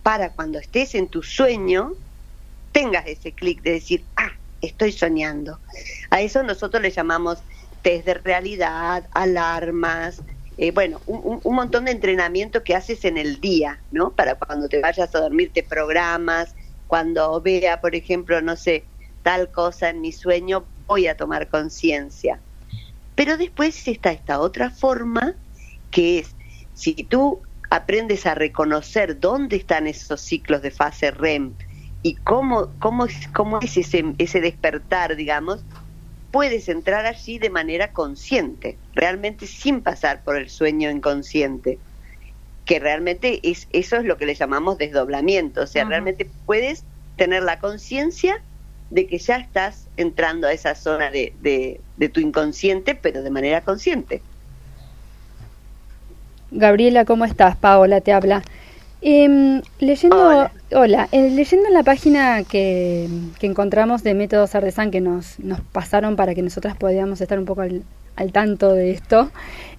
para 0.04 0.32
cuando 0.32 0.60
estés 0.60 0.96
en 0.96 1.08
tu 1.08 1.24
sueño, 1.24 1.94
tengas 2.72 3.08
ese 3.08 3.32
clic 3.32 3.62
de 3.62 3.72
decir, 3.72 4.04
ah, 4.18 4.32
estoy 4.62 4.92
soñando. 4.92 5.60
A 6.10 6.22
eso 6.22 6.44
nosotros 6.44 6.82
le 6.82 6.92
llamamos 6.92 7.40
test 7.82 8.06
de 8.06 8.16
realidad, 8.16 9.08
alarmas, 9.14 10.22
eh, 10.58 10.72
bueno, 10.72 11.02
un, 11.08 11.42
montón 11.56 11.86
de 11.86 11.92
entrenamiento 11.92 12.64
que 12.64 12.76
haces 12.76 13.06
en 13.06 13.18
el 13.18 13.42
día, 13.42 13.80
¿no? 13.92 14.12
Para 14.12 14.36
cuando 14.36 14.70
te 14.70 14.82
vayas 14.82 15.14
a 15.16 15.20
dormir 15.20 15.52
te 15.52 15.64
programas, 15.64 16.56
cuando 16.88 17.42
vea, 17.42 17.82
por 17.82 17.96
ejemplo, 17.96 18.40
no 18.42 18.56
sé, 18.56 18.86
tal 19.24 19.50
cosa 19.52 19.90
en 19.90 20.02
mi 20.02 20.12
sueño, 20.12 20.66
voy 20.86 21.08
a 21.08 21.18
tomar 21.18 21.50
conciencia. 21.50 22.40
Pero 23.16 23.38
después 23.38 23.88
está 23.88 24.12
esta 24.12 24.40
otra 24.40 24.70
forma, 24.70 25.36
que 25.92 26.20
es, 26.20 26.36
si 26.74 26.94
tú 26.96 27.42
aprendes 27.70 28.26
a 28.26 28.36
reconocer 28.36 29.20
dónde 29.20 29.56
están 29.58 29.88
esos 29.88 30.22
ciclos 30.22 30.62
de 30.62 30.72
fase 30.72 31.12
REM 31.12 31.54
y 32.02 32.16
cómo, 32.16 32.70
cómo, 32.80 33.08
cómo 33.34 33.60
es 33.62 33.78
ese, 33.78 34.04
ese 34.18 34.42
despertar, 34.42 35.16
digamos, 35.16 35.64
puedes 36.32 36.68
entrar 36.68 37.06
allí 37.06 37.38
de 37.38 37.50
manera 37.50 37.92
consciente, 37.92 38.78
realmente 38.94 39.46
sin 39.46 39.82
pasar 39.82 40.24
por 40.24 40.36
el 40.36 40.50
sueño 40.50 40.90
inconsciente, 40.90 41.78
que 42.66 42.80
realmente 42.80 43.40
es 43.44 43.68
eso 43.72 43.98
es 43.98 44.06
lo 44.06 44.18
que 44.18 44.26
le 44.26 44.36
llamamos 44.36 44.78
desdoblamiento, 44.78 45.62
o 45.62 45.68
sea, 45.68 45.86
realmente 45.86 46.30
puedes 46.46 46.86
tener 47.18 47.44
la 47.44 47.60
conciencia 47.60 48.42
de 48.90 49.08
que 49.08 49.18
ya 49.18 49.38
estás 49.38 49.88
entrando 49.98 50.48
a 50.48 50.54
esa 50.54 50.76
zona 50.76 51.12
de, 51.12 51.34
de, 51.42 51.82
tu 52.10 52.20
inconsciente, 52.20 52.96
pero 52.96 53.24
de 53.24 53.30
manera 53.30 53.62
consciente. 53.62 54.22
Gabriela, 56.52 57.06
¿cómo 57.06 57.26
estás? 57.26 57.56
Paola 57.56 58.02
te 58.02 58.14
habla. 58.14 58.44
Em, 59.02 59.62
leyendo, 59.80 60.50
hola, 60.72 61.10
eh, 61.12 61.30
leyendo 61.30 61.68
en 61.68 61.74
la 61.74 61.84
página 61.84 62.44
que, 62.44 63.10
encontramos 63.42 64.02
de 64.02 64.14
Métodos 64.14 64.56
Ardesan 64.56 64.92
que 64.92 65.02
nos, 65.02 65.40
nos 65.40 65.60
pasaron 65.60 66.16
para 66.16 66.34
que 66.34 66.42
nosotras 66.42 66.78
podamos 66.78 67.20
estar 67.20 67.38
un 67.38 67.44
poco 67.44 67.62
al, 67.64 68.32
tanto 68.32 68.72
de 68.72 68.92
esto, 68.92 69.30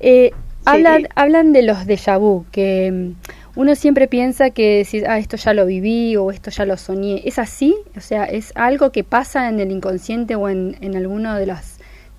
eh, 0.00 0.32
hablan, 0.66 1.08
hablan 1.14 1.54
de 1.54 1.62
los 1.62 1.86
déjà 1.86 2.18
vu, 2.18 2.44
que 2.52 2.86
em, 2.86 3.14
uno 3.56 3.74
siempre 3.76 4.08
piensa 4.08 4.50
que 4.50 4.84
si, 4.84 5.04
ah, 5.06 5.18
esto 5.18 5.38
ya 5.38 5.54
lo 5.54 5.64
viví 5.64 6.16
o 6.16 6.30
esto 6.30 6.50
ya 6.50 6.66
lo 6.66 6.76
soñé. 6.76 7.22
¿Es 7.24 7.38
así? 7.38 7.74
O 7.96 8.00
sea, 8.00 8.24
¿es 8.24 8.52
algo 8.56 8.90
que 8.90 9.04
pasa 9.04 9.48
en 9.48 9.58
el 9.58 9.70
inconsciente 9.70 10.34
o 10.34 10.50
en, 10.50 10.76
en 10.82 10.96
alguno 10.96 11.36
de 11.36 11.46
los 11.46 11.73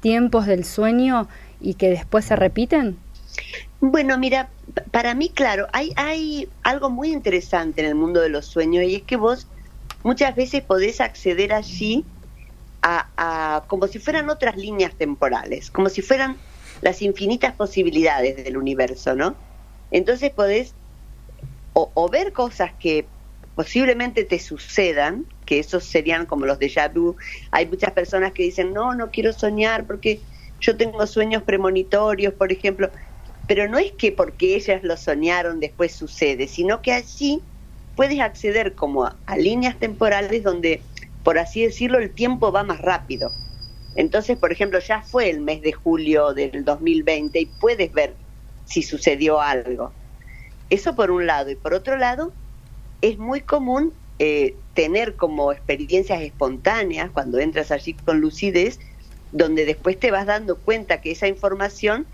tiempos 0.06 0.46
del 0.46 0.66
sueño 0.66 1.28
y 1.60 1.74
que 1.74 1.90
después 1.90 2.26
se 2.26 2.36
repiten? 2.36 2.96
Bueno, 3.80 4.20
mira, 4.20 4.50
para 4.92 5.16
mí, 5.16 5.30
claro, 5.30 5.66
hay, 5.74 5.94
hay 5.96 6.48
algo 6.62 6.92
muy 6.92 7.12
interesante 7.12 7.82
en 7.82 7.88
el 7.88 7.96
mundo 7.96 8.22
de 8.22 8.30
los 8.30 8.46
sueños 8.46 8.84
y 8.84 8.98
es 8.98 9.02
que 9.02 9.16
vos 9.16 9.48
muchas 10.04 10.36
veces 10.36 10.62
podés 10.62 11.02
acceder 11.02 11.54
allí 11.54 12.06
a, 12.84 13.64
como 13.66 13.88
si 13.88 13.98
fueran 13.98 14.30
otras 14.30 14.56
líneas 14.58 14.94
temporales, 14.94 15.72
como 15.72 15.90
si 15.90 16.04
fueran 16.04 16.38
las 16.82 17.02
infinitas 17.02 17.56
posibilidades 17.56 18.36
del 18.36 18.58
universo, 18.58 19.16
¿no? 19.16 19.36
Entonces 19.90 20.30
podés 20.30 20.76
o, 21.74 22.10
ver 22.10 22.32
cosas 22.32 22.74
que 22.80 23.08
posiblemente 23.56 24.24
te 24.24 24.38
sucedan, 24.38 25.26
que 25.46 25.60
esos 25.60 25.86
serían 25.86 26.26
como 26.26 26.46
los 26.46 26.60
de 26.60 26.72
vu. 26.94 27.16
Hay 27.52 27.68
muchas 27.68 27.92
personas 27.92 28.34
que 28.34 28.44
dicen, 28.44 28.74
no, 28.74 28.94
no 28.96 29.12
quiero 29.12 29.32
soñar 29.32 29.86
porque 29.86 30.20
yo 30.60 30.76
tengo 30.76 31.06
sueños 31.08 31.44
premonitorios, 31.44 32.34
por 32.34 32.52
ejemplo 32.52 32.90
pero 33.48 33.68
no 33.68 33.78
es 33.78 33.92
que 33.94 34.12
porque 34.12 34.56
ellas 34.56 34.84
lo 34.84 34.98
soñaron 34.98 35.60
después 35.60 35.94
sucede, 35.94 36.48
sino 36.48 36.82
que 36.82 36.94
allí 36.94 37.42
puedes 37.96 38.20
acceder 38.20 38.74
como 38.76 39.06
a, 39.06 39.38
líneas 39.38 39.78
temporales 39.78 40.44
donde, 40.44 40.82
por 41.24 41.38
así 41.38 41.64
decirlo, 41.64 42.00
el 42.00 42.14
tiempo 42.14 42.52
va 42.52 42.64
más 42.64 42.82
rápido. 42.82 43.32
Entonces, 43.96 44.38
por 44.38 44.52
ejemplo, 44.52 44.80
ya 44.80 45.02
fue 45.02 45.30
el 45.30 45.42
mes 45.42 45.62
de 45.62 45.72
julio 45.72 46.34
del 46.34 46.66
2020 46.66 47.40
y 47.40 47.46
puedes 47.46 47.94
ver 47.94 48.16
si 48.66 48.82
sucedió 48.82 49.40
algo. 49.40 49.94
Eso 50.70 50.96
por 50.96 51.12
un 51.12 51.26
lado. 51.28 51.52
Y 51.52 51.56
por 51.56 51.74
otro 51.74 51.98
lado, 51.98 52.34
es 53.02 53.18
muy 53.18 53.42
común 53.42 53.94
eh, 54.20 54.56
tener 54.74 55.16
como 55.16 55.52
experiencias 55.52 56.22
espontáneas 56.22 57.12
cuando 57.12 57.40
entras 57.40 57.72
allí 57.72 57.94
con 57.94 58.22
lucidez, 58.22 58.80
donde 59.32 59.66
después 59.66 60.00
te 60.00 60.12
vas 60.12 60.26
dando 60.26 60.62
cuenta 60.62 61.02
que 61.02 61.12
esa 61.12 61.28
información 61.28 62.08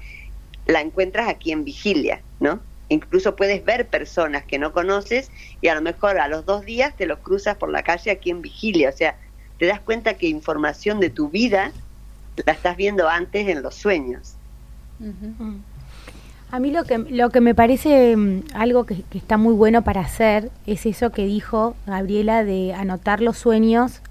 la 0.66 0.82
encuentras 0.82 1.30
aquí 1.30 1.52
en 1.52 1.64
vigilia, 1.64 2.24
¿no? 2.40 2.64
Incluso 2.90 3.36
puedes 3.36 3.64
ver 3.64 3.90
personas 3.90 4.46
que 4.46 4.60
no 4.60 4.74
conoces 4.74 5.32
y 5.62 5.68
a 5.70 5.76
lo 5.76 5.82
mejor 5.82 6.20
a 6.20 6.28
los 6.28 6.46
dos 6.46 6.66
días 6.66 6.96
te 6.98 7.06
los 7.06 7.20
cruzas 7.20 7.56
por 7.58 7.72
la 7.72 7.84
calle 7.84 8.12
aquí 8.12 8.32
en 8.32 8.42
vigilia. 8.42 8.90
O 8.90 8.92
sea, 8.92 9.18
te 9.58 9.66
das 9.66 9.80
cuenta 9.80 10.16
que 10.16 10.28
información 10.28 11.00
de 11.00 11.10
tu 11.10 11.30
vida 11.30 11.72
la 12.46 12.54
estás 12.54 12.76
viendo 12.78 13.08
antes 13.08 13.48
en 13.48 13.62
los 13.62 13.76
sueños. 13.76 14.40
A 16.52 16.60
mí 16.60 16.70
lo 16.70 16.84
que, 16.84 16.98
lo 16.98 17.30
que 17.30 17.40
me 17.40 17.56
parece 17.56 18.14
mm, 18.18 18.42
algo 18.54 18.86
que, 18.86 19.06
está 19.14 19.38
muy 19.38 19.54
bueno 19.54 19.84
para 19.84 20.02
hacer 20.02 20.50
es 20.68 20.86
eso 20.86 21.10
que 21.12 21.26
dijo 21.26 21.76
Gabriela 21.88 22.44
de 22.44 22.74
anotar 22.74 23.22
los 23.22 23.38
sueños, 23.38 24.02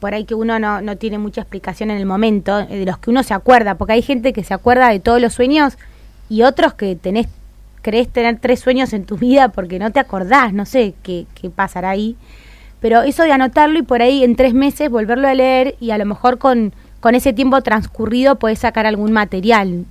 por 0.00 0.12
ahí 0.12 0.24
que 0.24 0.34
uno 0.34 0.58
no, 0.58 0.80
no 0.80 0.96
tiene 0.96 1.18
mucha 1.18 1.42
explicación 1.42 1.92
en 1.92 1.98
el 1.98 2.04
momento, 2.04 2.58
eh, 2.58 2.78
de 2.78 2.84
los 2.84 2.98
que 2.98 3.10
uno 3.10 3.22
se 3.22 3.32
acuerda, 3.32 3.76
porque 3.76 3.92
hay 3.92 4.02
gente 4.02 4.32
que 4.32 4.42
se 4.42 4.54
acuerda 4.54 4.88
de 4.88 4.98
todos 4.98 5.20
los 5.20 5.34
sueños 5.34 5.78
y 6.28 6.42
otros 6.42 6.74
que 6.74 6.96
tenés 6.96 7.28
crees 7.80 8.08
tener 8.08 8.40
tres 8.40 8.58
sueños 8.58 8.92
en 8.92 9.04
tu 9.04 9.16
vida 9.16 9.50
porque 9.50 9.78
no 9.78 9.92
te 9.92 10.00
acordás, 10.00 10.52
no 10.52 10.66
sé 10.66 10.94
qué, 11.04 11.26
qué 11.40 11.48
pasará 11.48 11.90
ahí. 11.90 12.16
Pero 12.80 13.02
eso 13.02 13.22
de 13.22 13.30
anotarlo 13.30 13.78
y 13.78 13.82
por 13.82 14.02
ahí 14.02 14.24
en 14.24 14.34
tres 14.34 14.52
meses 14.52 14.90
volverlo 14.90 15.28
a 15.28 15.34
leer 15.34 15.76
y 15.78 15.90
a 15.92 15.98
lo 15.98 16.06
mejor 16.06 16.38
con, 16.38 16.72
con 16.98 17.14
ese 17.14 17.32
tiempo 17.32 17.60
transcurrido 17.60 18.36
podés 18.36 18.58
sacar 18.58 18.84
algún 18.84 19.12
material. 19.12 19.84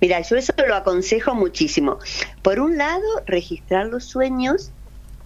Mira, 0.00 0.20
yo 0.22 0.36
eso 0.36 0.54
lo 0.66 0.74
aconsejo 0.74 1.34
muchísimo. 1.34 1.98
Por 2.42 2.58
un 2.58 2.78
lado, 2.78 3.04
registrar 3.26 3.86
los 3.86 4.06
sueños 4.06 4.72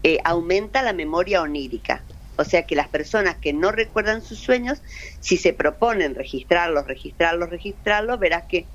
eh, 0.03 0.19
aumenta 0.25 0.83
la 0.83 0.93
memoria 0.93 1.43
onírica. 1.43 2.05
O 2.37 2.45
sea 2.45 2.67
que 2.67 2.75
las 2.75 2.89
personas 2.89 3.37
que 3.37 3.53
no 3.53 3.71
recuerdan 3.71 4.21
sus 4.21 4.41
sueños, 4.41 4.83
si 5.21 5.37
se 5.37 5.53
proponen 5.53 6.17
registrarlos, 6.17 6.87
registrarlos, 6.87 7.49
registrarlos, 7.51 8.19
verás 8.19 8.45
que 8.49 8.67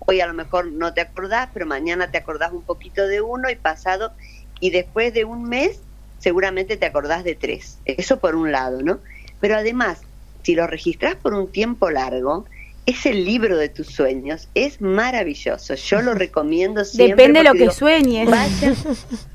hoy 0.00 0.20
a 0.20 0.26
lo 0.26 0.34
mejor 0.34 0.70
no 0.72 0.92
te 0.92 1.00
acordás, 1.00 1.48
pero 1.54 1.64
mañana 1.64 2.10
te 2.10 2.18
acordás 2.18 2.52
un 2.52 2.62
poquito 2.62 3.06
de 3.06 3.22
uno 3.22 3.48
y 3.48 3.56
pasado, 3.56 4.12
y 4.60 4.70
después 4.70 5.14
de 5.14 5.24
un 5.24 5.44
mes 5.44 5.80
seguramente 6.18 6.76
te 6.76 6.86
acordás 6.86 7.24
de 7.24 7.34
tres. 7.34 7.80
Eso 7.86 8.20
por 8.20 8.36
un 8.36 8.52
lado, 8.52 8.82
¿no? 8.82 9.00
Pero 9.40 9.56
además, 9.56 10.02
si 10.42 10.54
lo 10.54 10.66
registras 10.66 11.16
por 11.16 11.34
un 11.34 11.50
tiempo 11.50 11.90
largo, 11.90 12.46
es 12.86 13.04
el 13.04 13.24
libro 13.24 13.56
de 13.56 13.68
tus 13.68 13.88
sueños, 13.88 14.48
es 14.54 14.80
maravilloso. 14.80 15.74
Yo 15.74 16.00
lo 16.00 16.14
recomiendo 16.14 16.84
siempre. 16.84 17.16
Depende 17.16 17.40
de 17.40 17.44
lo 17.44 17.54
que 17.54 17.70
sueñes. 17.72 18.28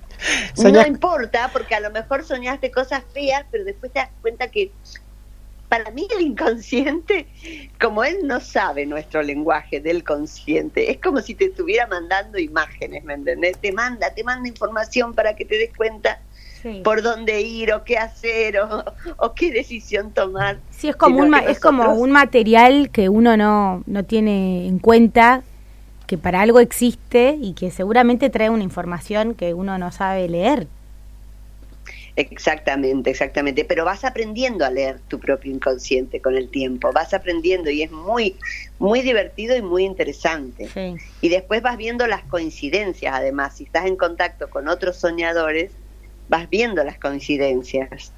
no 0.58 0.88
importa, 0.88 1.50
porque 1.52 1.76
a 1.76 1.82
lo 1.82 1.92
mejor 1.92 2.24
soñaste 2.24 2.72
cosas 2.72 3.04
feas, 3.14 3.46
pero 3.52 3.66
después 3.66 3.92
te 3.92 4.00
das 4.00 4.10
cuenta 4.22 4.50
que 4.50 4.72
para 5.68 5.90
mí 5.92 6.08
el 6.14 6.22
inconsciente, 6.22 7.28
como 7.80 8.04
él 8.04 8.20
no 8.24 8.42
sabe 8.42 8.86
nuestro 8.86 9.22
lenguaje 9.22 9.80
del 9.80 10.04
consciente, 10.04 10.92
es 10.92 11.00
como 11.00 11.22
si 11.22 11.34
te 11.34 11.46
estuviera 11.46 11.88
mandando 11.88 12.38
imágenes, 12.38 13.04
¿me 13.04 13.14
entendés? 13.14 13.58
Te 13.58 13.72
manda, 13.72 14.14
te 14.14 14.24
manda 14.24 14.50
información 14.50 15.14
para 15.14 15.36
que 15.36 15.46
te 15.46 15.58
des 15.58 15.76
cuenta 15.76 16.22
por 16.84 17.02
dónde 17.02 17.42
ir 17.42 17.74
o 17.74 17.84
qué 17.84 17.98
hacer 17.98 18.60
o, 18.60 19.34
qué 19.34 19.52
decisión 19.52 20.12
tomar. 20.12 20.58
Sí, 20.70 20.90
es 20.90 20.96
como, 20.96 21.20
un, 21.20 21.34
es 21.36 21.60
como 21.60 21.94
un 21.94 22.12
material 22.12 22.90
que 22.92 23.10
uno 23.10 23.38
no, 23.38 23.84
no 23.86 24.04
tiene 24.04 24.68
en 24.68 24.80
cuenta 24.80 25.44
que 26.08 26.18
para 26.18 26.42
algo 26.42 26.60
existe 26.60 27.38
y 27.40 27.54
que 27.54 27.72
seguramente 27.72 28.30
trae 28.30 28.50
una 28.50 28.64
información 28.64 29.34
que 29.34 29.54
uno 29.54 29.78
no 29.78 29.92
sabe 29.92 30.28
leer. 30.28 30.68
Exactamente, 32.16 33.10
exactamente. 33.10 33.64
Pero 33.66 33.86
vas 33.86 34.04
aprendiendo 34.04 34.66
a 34.66 34.70
leer 34.70 35.00
tu 35.08 35.20
propio 35.20 35.52
inconsciente 35.52 36.20
con 36.20 36.36
el 36.36 36.50
tiempo, 36.50 36.92
vas 36.92 37.14
aprendiendo 37.14 37.70
y 37.70 37.84
es 37.84 37.92
muy, 37.92 38.36
muy 38.80 39.02
divertido 39.02 39.56
y 39.56 39.62
muy 39.62 39.86
interesante. 39.86 40.70
Y 41.22 41.30
después 41.30 41.62
vas 41.62 41.78
viendo 41.78 42.06
las 42.08 42.24
coincidencias, 42.24 43.14
además, 43.16 43.58
si 43.58 43.64
estás 43.64 43.86
en 43.86 43.96
contacto 43.96 44.50
con 44.50 44.68
otros 44.68 44.98
soñadores, 44.98 45.72
vas 46.32 46.50
viendo 46.50 46.84
las 46.84 46.98
coincidencias. 46.98 48.12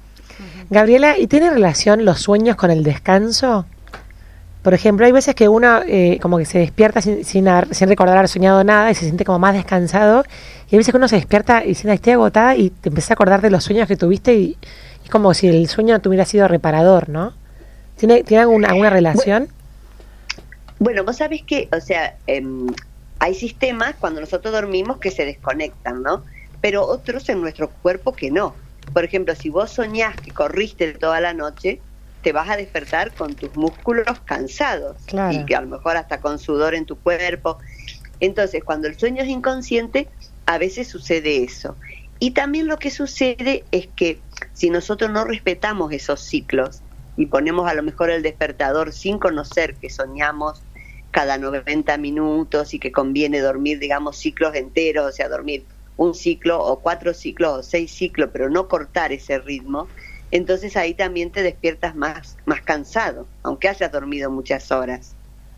Gabriela, 0.70 1.18
¿y 1.18 1.26
tiene 1.26 1.50
relación 1.50 2.04
los 2.04 2.20
sueños 2.20 2.56
con 2.56 2.70
el 2.70 2.84
descanso? 2.84 3.66
Por 4.62 4.72
ejemplo, 4.72 5.04
hay 5.04 5.12
veces 5.12 5.34
que 5.34 5.48
uno 5.48 5.82
eh, 5.86 6.18
como 6.22 6.38
que 6.38 6.46
se 6.46 6.58
despierta 6.60 7.02
sin, 7.02 7.24
sin, 7.24 7.46
sin, 7.72 7.88
recordar 7.88 8.16
haber 8.16 8.28
soñado 8.28 8.64
nada 8.64 8.90
y 8.90 8.94
se 8.94 9.02
siente 9.02 9.24
como 9.24 9.38
más 9.38 9.52
descansado. 9.54 10.24
Y 10.70 10.74
hay 10.74 10.78
veces 10.78 10.92
que 10.92 10.96
uno 10.96 11.08
se 11.08 11.16
despierta 11.16 11.64
y 11.64 11.74
siente, 11.74 11.94
estoy 11.96 12.14
agotada 12.14 12.56
y 12.56 12.70
te 12.70 12.88
empieza 12.88 13.12
a 13.12 13.14
acordar 13.14 13.42
de 13.42 13.50
los 13.50 13.64
sueños 13.64 13.86
que 13.88 13.96
tuviste 13.96 14.34
y 14.34 14.56
es 15.02 15.10
como 15.10 15.34
si 15.34 15.48
el 15.48 15.68
sueño 15.68 16.00
tuviera 16.00 16.24
sido 16.24 16.48
reparador, 16.48 17.08
¿no? 17.08 17.34
¿Tiene, 17.96 18.22
¿tiene 18.22 18.42
alguna, 18.42 18.68
alguna 18.68 18.90
relación? 18.90 19.48
Bueno, 20.78 21.04
vos 21.04 21.16
sabés 21.16 21.42
que, 21.42 21.68
o 21.76 21.80
sea, 21.80 22.16
em, 22.26 22.68
hay 23.18 23.34
sistemas 23.34 23.96
cuando 23.98 24.20
nosotros 24.20 24.52
dormimos 24.54 24.98
que 24.98 25.10
se 25.10 25.24
desconectan, 25.24 26.02
¿no? 26.02 26.22
Pero 26.64 26.86
otros 26.86 27.28
en 27.28 27.42
nuestro 27.42 27.70
cuerpo 27.70 28.14
que 28.14 28.30
no. 28.30 28.56
Por 28.94 29.04
ejemplo, 29.04 29.34
si 29.34 29.50
vos 29.50 29.70
soñás 29.70 30.16
que 30.16 30.32
corriste 30.32 30.94
toda 30.94 31.20
la 31.20 31.34
noche, 31.34 31.82
te 32.22 32.32
vas 32.32 32.48
a 32.48 32.56
despertar 32.56 33.14
con 33.14 33.34
tus 33.34 33.54
músculos 33.54 34.06
cansados 34.24 34.96
y 35.30 35.44
que 35.44 35.54
a 35.54 35.60
lo 35.60 35.66
mejor 35.66 35.98
hasta 35.98 36.22
con 36.22 36.38
sudor 36.38 36.74
en 36.74 36.86
tu 36.86 36.98
cuerpo. 36.98 37.58
Entonces, 38.18 38.64
cuando 38.64 38.88
el 38.88 38.98
sueño 38.98 39.22
es 39.22 39.28
inconsciente, 39.28 40.08
a 40.46 40.56
veces 40.56 40.88
sucede 40.88 41.44
eso. 41.44 41.76
Y 42.18 42.30
también 42.30 42.66
lo 42.66 42.78
que 42.78 42.90
sucede 42.90 43.66
es 43.70 43.88
que 43.88 44.22
si 44.54 44.70
nosotros 44.70 45.10
no 45.10 45.26
respetamos 45.26 45.92
esos 45.92 46.20
ciclos 46.20 46.80
y 47.18 47.26
ponemos 47.26 47.70
a 47.70 47.74
lo 47.74 47.82
mejor 47.82 48.08
el 48.08 48.22
despertador 48.22 48.94
sin 48.94 49.18
conocer 49.18 49.74
que 49.74 49.90
soñamos 49.90 50.62
cada 51.10 51.36
90 51.36 51.98
minutos 51.98 52.72
y 52.72 52.78
que 52.78 52.90
conviene 52.90 53.40
dormir, 53.40 53.80
digamos, 53.80 54.16
ciclos 54.16 54.54
enteros, 54.54 55.10
o 55.10 55.12
sea, 55.12 55.28
dormir 55.28 55.66
un 55.96 56.14
ciclo 56.14 56.62
o 56.62 56.80
cuatro 56.80 57.14
ciclos 57.14 57.58
o 57.58 57.62
seis 57.62 57.92
ciclos, 57.92 58.30
pero 58.32 58.50
no 58.50 58.68
cortar 58.68 59.12
ese 59.12 59.38
ritmo, 59.38 59.88
entonces 60.30 60.76
ahí 60.76 60.94
también 60.94 61.30
te 61.30 61.42
despiertas 61.42 61.94
más, 61.94 62.36
más 62.44 62.60
cansado, 62.62 63.26
aunque 63.42 63.68
hayas 63.68 63.92
dormido 63.92 64.30
muchas 64.30 64.72
horas. 64.72 65.14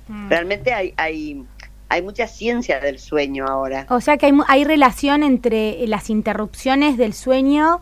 Mm. 0.09 0.28
Realmente 0.28 0.73
hay, 0.73 0.93
hay, 0.97 1.45
hay 1.88 2.02
mucha 2.02 2.26
ciencia 2.26 2.81
del 2.81 2.99
sueño 2.99 3.47
ahora. 3.47 3.87
O 3.88 4.00
sea 4.00 4.19
que 4.19 4.26
hay, 4.26 4.33
hay 4.49 4.64
relación 4.64 5.23
entre 5.23 5.87
las 5.87 6.11
interrupciones 6.11 6.99
del 6.99 7.14
sueño 7.14 7.81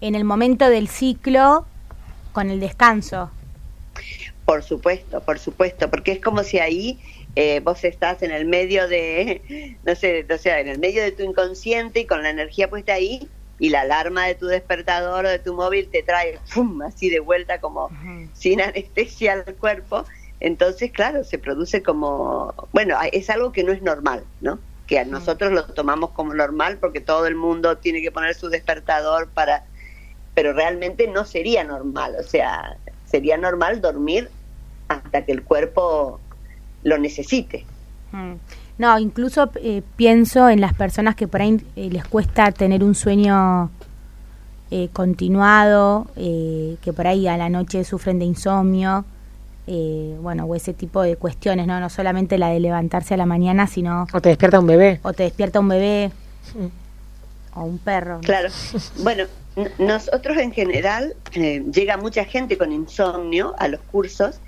en 0.00 0.14
el 0.14 0.24
momento 0.24 0.68
del 0.68 0.88
ciclo 0.88 1.64
con 2.32 2.50
el 2.50 2.60
descanso. 2.60 3.30
Por 4.44 4.62
supuesto, 4.62 5.22
por 5.22 5.38
supuesto, 5.38 5.88
porque 5.88 6.12
es 6.12 6.20
como 6.20 6.42
si 6.42 6.58
ahí 6.58 6.98
eh, 7.36 7.60
vos 7.60 7.84
estás 7.84 8.22
en 8.22 8.30
el 8.30 8.46
medio 8.46 8.88
de, 8.88 9.76
no 9.84 9.94
sé, 9.94 10.26
o 10.32 10.38
sea, 10.38 10.60
en 10.60 10.68
el 10.68 10.78
medio 10.78 11.02
de 11.02 11.12
tu 11.12 11.22
inconsciente 11.22 12.00
y 12.00 12.06
con 12.06 12.22
la 12.22 12.30
energía 12.30 12.70
puesta 12.70 12.94
ahí, 12.94 13.28
y 13.58 13.70
la 13.70 13.82
alarma 13.82 14.26
de 14.26 14.34
tu 14.34 14.46
despertador 14.46 15.26
o 15.26 15.28
de 15.28 15.38
tu 15.38 15.54
móvil 15.54 15.88
te 15.88 16.02
trae 16.02 16.38
¡pum! 16.52 16.82
así 16.82 17.08
de 17.08 17.20
vuelta 17.20 17.60
como 17.60 17.88
sin 18.32 18.60
anestesia 18.60 19.32
al 19.34 19.54
cuerpo, 19.56 20.04
entonces 20.40 20.90
claro, 20.90 21.24
se 21.24 21.38
produce 21.38 21.82
como, 21.82 22.52
bueno, 22.72 22.96
es 23.12 23.30
algo 23.30 23.52
que 23.52 23.64
no 23.64 23.72
es 23.72 23.82
normal, 23.82 24.24
¿no? 24.40 24.58
Que 24.86 24.98
a 24.98 25.04
nosotros 25.04 25.52
lo 25.52 25.64
tomamos 25.66 26.10
como 26.10 26.34
normal 26.34 26.78
porque 26.78 27.00
todo 27.00 27.26
el 27.26 27.36
mundo 27.36 27.78
tiene 27.78 28.02
que 28.02 28.10
poner 28.10 28.34
su 28.34 28.48
despertador 28.48 29.28
para, 29.30 29.64
pero 30.34 30.52
realmente 30.52 31.06
no 31.06 31.24
sería 31.24 31.64
normal, 31.64 32.16
o 32.18 32.22
sea, 32.24 32.76
sería 33.06 33.36
normal 33.36 33.80
dormir 33.80 34.28
hasta 34.88 35.24
que 35.24 35.32
el 35.32 35.44
cuerpo 35.44 36.20
lo 36.84 36.98
necesite. 36.98 37.64
No, 38.78 38.98
incluso 38.98 39.50
eh, 39.56 39.82
pienso 39.96 40.48
en 40.48 40.60
las 40.60 40.74
personas 40.74 41.14
que 41.16 41.28
por 41.28 41.42
ahí 41.42 41.60
eh, 41.76 41.90
les 41.90 42.04
cuesta 42.04 42.50
tener 42.52 42.82
un 42.82 42.94
sueño 42.94 43.70
eh, 44.70 44.88
continuado, 44.92 46.08
que 46.14 46.92
por 46.94 47.06
ahí 47.06 47.28
a 47.28 47.36
la 47.36 47.48
noche 47.48 47.84
sufren 47.84 48.18
de 48.18 48.24
insomnio, 48.24 49.04
bueno, 49.66 50.44
o 50.44 50.54
ese 50.54 50.74
tipo 50.74 51.02
de 51.02 51.16
cuestiones, 51.16 51.66
¿no? 51.66 51.78
No 51.80 51.88
solamente 51.88 52.38
la 52.38 52.48
de 52.48 52.60
levantarse 52.60 53.14
a 53.14 53.16
la 53.16 53.26
mañana, 53.26 53.66
sino... 53.66 54.06
O 54.12 54.20
te 54.20 54.30
despierta 54.30 54.58
un 54.58 54.66
bebé. 54.66 55.00
O 55.02 55.12
te 55.12 55.22
despierta 55.22 55.60
un 55.60 55.68
bebé. 55.68 56.10
Mm. 56.54 57.58
O 57.58 57.64
un 57.64 57.78
perro. 57.78 58.20
Claro. 58.20 58.48
bueno, 58.98 59.24
nosotros 59.78 60.36
en 60.38 60.52
general 60.52 61.14
llega 61.32 61.96
mucha 61.96 62.24
gente 62.24 62.58
con 62.58 62.72
insomnio 62.72 63.54
a 63.58 63.68
los 63.68 63.80
cursos 63.80 64.40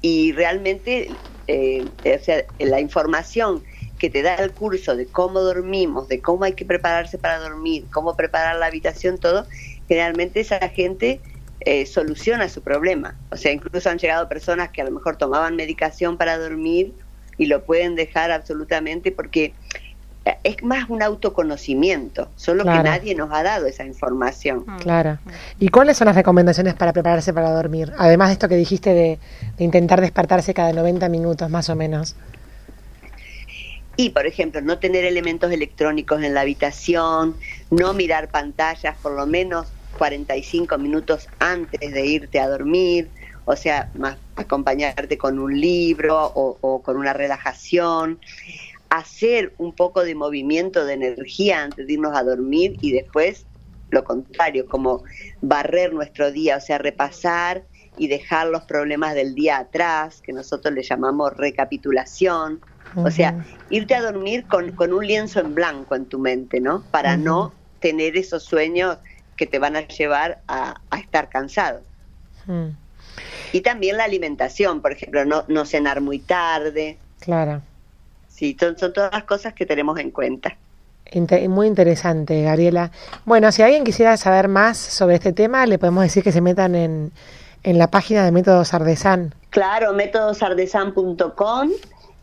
y 0.00 0.32
realmente 0.32 1.10
eh, 1.46 1.86
o 2.04 2.24
sea, 2.24 2.44
la 2.58 2.80
información 2.80 3.62
que 3.98 4.10
te 4.10 4.22
da 4.22 4.34
el 4.36 4.52
curso 4.52 4.96
de 4.96 5.06
cómo 5.06 5.40
dormimos, 5.40 6.08
de 6.08 6.20
cómo 6.20 6.44
hay 6.44 6.52
que 6.52 6.64
prepararse 6.64 7.18
para 7.18 7.38
dormir, 7.38 7.86
cómo 7.92 8.16
preparar 8.16 8.56
la 8.56 8.66
habitación, 8.66 9.18
todo, 9.18 9.46
generalmente 9.88 10.40
esa 10.40 10.58
gente 10.68 11.20
eh, 11.60 11.86
soluciona 11.86 12.48
su 12.48 12.62
problema. 12.62 13.16
O 13.30 13.36
sea, 13.36 13.52
incluso 13.52 13.88
han 13.88 13.98
llegado 13.98 14.28
personas 14.28 14.70
que 14.70 14.82
a 14.82 14.84
lo 14.84 14.90
mejor 14.90 15.16
tomaban 15.16 15.56
medicación 15.56 16.18
para 16.18 16.36
dormir 16.36 16.92
y 17.38 17.46
lo 17.46 17.64
pueden 17.64 17.94
dejar 17.94 18.30
absolutamente 18.30 19.12
porque 19.12 19.54
es 20.42 20.62
más 20.62 20.88
un 20.88 21.02
autoconocimiento, 21.02 22.28
solo 22.36 22.64
que 22.64 22.70
nadie 22.70 23.14
nos 23.14 23.30
ha 23.32 23.42
dado 23.42 23.66
esa 23.66 23.84
información. 23.84 24.64
Mm. 24.66 24.76
Claro. 24.78 25.18
¿Y 25.58 25.68
cuáles 25.68 25.98
son 25.98 26.06
las 26.06 26.16
recomendaciones 26.16 26.74
para 26.74 26.92
prepararse 26.92 27.32
para 27.34 27.50
dormir? 27.50 27.92
Además 27.98 28.28
de 28.28 28.32
esto 28.34 28.48
que 28.48 28.56
dijiste 28.56 28.94
de, 28.94 29.18
intentar 29.58 30.00
despertarse 30.00 30.54
cada 30.54 30.72
90 30.72 31.08
minutos 31.08 31.50
más 31.50 31.68
o 31.68 31.76
menos. 31.76 32.16
Y, 33.96 34.10
por 34.10 34.26
ejemplo, 34.26 34.60
no 34.60 34.78
tener 34.78 35.04
elementos 35.04 35.52
electrónicos 35.52 36.22
en 36.22 36.34
la 36.34 36.40
habitación, 36.40 37.36
no 37.70 37.92
mirar 37.92 38.28
pantallas 38.28 38.96
por 39.02 39.12
lo 39.12 39.26
menos 39.26 39.68
45 39.98 40.78
minutos 40.78 41.28
antes 41.38 41.92
de 41.92 42.06
irte 42.06 42.40
a 42.40 42.48
dormir, 42.48 43.08
o 43.44 43.54
sea, 43.54 43.90
más 43.94 44.16
acompañarte 44.36 45.16
con 45.16 45.38
un 45.38 45.60
libro 45.60 46.32
o, 46.34 46.56
o 46.60 46.82
con 46.82 46.96
una 46.96 47.12
relajación 47.12 48.18
hacer 48.96 49.54
un 49.58 49.74
poco 49.74 50.04
de 50.04 50.14
movimiento 50.14 50.84
de 50.84 50.94
energía 50.94 51.62
antes 51.62 51.86
de 51.86 51.92
irnos 51.92 52.16
a 52.16 52.22
dormir 52.22 52.76
y 52.80 52.92
después 52.92 53.46
lo 53.94 54.04
contrario, 54.04 54.66
como 54.66 55.04
barrer 55.40 55.94
nuestro 55.94 56.30
día, 56.30 56.56
o 56.56 56.60
sea, 56.60 56.78
repasar 56.78 57.62
y 57.96 58.08
dejar 58.08 58.48
los 58.48 58.64
problemas 58.64 59.14
del 59.14 59.34
día 59.34 59.58
atrás, 59.58 60.20
que 60.20 60.32
nosotros 60.32 60.74
le 60.74 60.82
llamamos 60.82 61.34
recapitulación. 61.36 62.60
O 62.96 63.10
sea, 63.10 63.44
irte 63.70 63.94
a 63.94 64.02
dormir 64.02 64.46
con, 64.46 64.72
con, 64.72 64.92
un 64.92 65.04
lienzo 65.04 65.40
en 65.40 65.54
blanco 65.54 65.96
en 65.96 66.06
tu 66.06 66.18
mente, 66.18 66.60
¿no? 66.60 66.84
Para 66.92 67.16
no 67.16 67.52
tener 67.80 68.16
esos 68.16 68.44
sueños 68.44 68.98
que 69.36 69.46
te 69.46 69.58
van 69.58 69.74
a 69.74 69.86
llevar 69.88 70.42
a, 70.46 70.80
estar 70.96 71.28
cansado. 71.28 71.80
Y 73.52 73.60
también 73.62 73.96
la 73.96 74.04
alimentación, 74.04 74.80
por 74.80 74.92
ejemplo, 74.92 75.24
no, 75.24 75.44
no 75.48 75.64
cenar 75.64 76.00
muy 76.00 76.20
tarde. 76.20 76.98
Claro. 77.20 77.62
Sí, 78.34 78.56
son, 78.58 78.74
todas 78.92 79.12
las 79.12 79.24
cosas 79.24 79.54
que 79.54 79.64
tenemos 79.64 79.98
en 79.98 80.10
cuenta. 80.10 80.56
muy 81.48 81.66
interesante, 81.68 82.42
Gabriela. 82.42 82.90
Bueno, 83.24 83.52
si 83.52 83.62
alguien 83.62 83.84
quisiera 83.84 84.16
saber 84.16 84.48
más 84.48 84.76
sobre 84.76 85.14
este 85.14 85.32
tema, 85.32 85.66
le 85.66 85.78
podemos 85.78 86.02
decir 86.02 86.24
que 86.24 86.32
se 86.32 86.40
metan 86.40 86.74
en, 86.74 87.12
en 87.62 87.78
la 87.78 87.90
página 87.90 88.24
de 88.24 88.32
Métodos 88.32 88.74
Ardesan. 88.74 89.34
Claro, 89.50 89.92
métodosardesan.com 89.92 91.70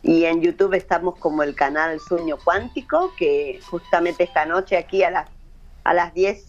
y 0.04 0.26
en 0.26 0.42
YouTube 0.42 0.74
estamos 0.74 1.18
como 1.18 1.44
el 1.44 1.56
canal 1.56 2.00
Sueño 2.00 2.38
Cuántico, 2.44 3.14
que 3.18 3.60
justamente 3.70 4.24
esta 4.24 4.46
noche 4.46 4.78
aquí 4.78 5.04
a 5.04 5.12
las, 5.12 5.30
a 5.86 5.94
las 5.94 6.14
10 6.14 6.44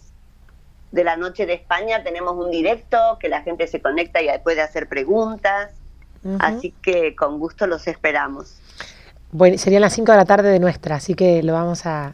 de 0.91 1.03
la 1.03 1.17
noche 1.17 1.45
de 1.45 1.53
España 1.53 2.03
tenemos 2.03 2.35
un 2.35 2.51
directo 2.51 2.97
que 3.19 3.29
la 3.29 3.41
gente 3.41 3.67
se 3.67 3.81
conecta 3.81 4.21
y 4.21 4.27
puede 4.43 4.61
hacer 4.61 4.87
preguntas. 4.87 5.71
Así 6.39 6.73
que 6.81 7.17
con 7.17 7.37
gusto 7.37 7.67
los 7.67 7.85
esperamos. 7.87 8.55
Bueno, 9.33 9.57
serían 9.57 9.81
las 9.81 9.93
5 9.93 10.11
de 10.11 10.17
la 10.19 10.25
tarde 10.25 10.51
de 10.51 10.59
nuestra, 10.59 10.97
así 10.97 11.15
que 11.15 11.41
lo 11.41 11.53
vamos 11.53 11.87
a, 11.87 12.11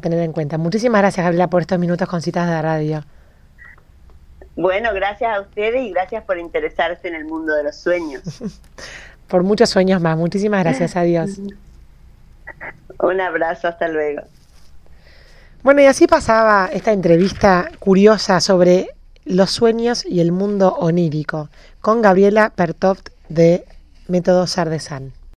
tener 0.00 0.18
en 0.18 0.32
cuenta. 0.32 0.58
Muchísimas 0.58 1.00
gracias, 1.00 1.22
Gabriela, 1.22 1.48
por 1.48 1.62
estos 1.62 1.78
minutos 1.78 2.08
con 2.08 2.20
citas 2.20 2.48
de 2.48 2.60
radio. 2.60 3.04
Bueno, 4.56 4.92
gracias 4.92 5.36
a 5.36 5.40
ustedes 5.40 5.82
y 5.82 5.92
gracias 5.92 6.24
por 6.24 6.38
interesarse 6.38 7.06
en 7.06 7.14
el 7.14 7.26
mundo 7.26 7.54
de 7.54 7.62
los 7.62 7.76
sueños. 7.76 8.22
por 9.28 9.44
muchos 9.44 9.70
sueños 9.70 10.00
más. 10.00 10.18
Muchísimas 10.18 10.64
gracias 10.64 10.96
a 10.96 11.02
Dios. 11.02 11.38
Un 12.98 13.20
abrazo, 13.20 13.68
hasta 13.68 13.86
luego. 13.86 14.22
Bueno, 15.62 15.80
y 15.80 15.86
así 15.86 16.08
pasaba 16.08 16.68
esta 16.72 16.90
entrevista 16.90 17.70
curiosa 17.78 18.40
sobre 18.40 18.88
los 19.24 19.52
sueños 19.52 20.04
y 20.04 20.20
el 20.20 20.32
mundo 20.32 20.74
onírico 20.74 21.50
con 21.80 22.02
Gabriela 22.02 22.50
Pertoft 22.50 23.10
de 23.28 23.64
Método 24.08 24.48
Sardesan. 24.48 25.12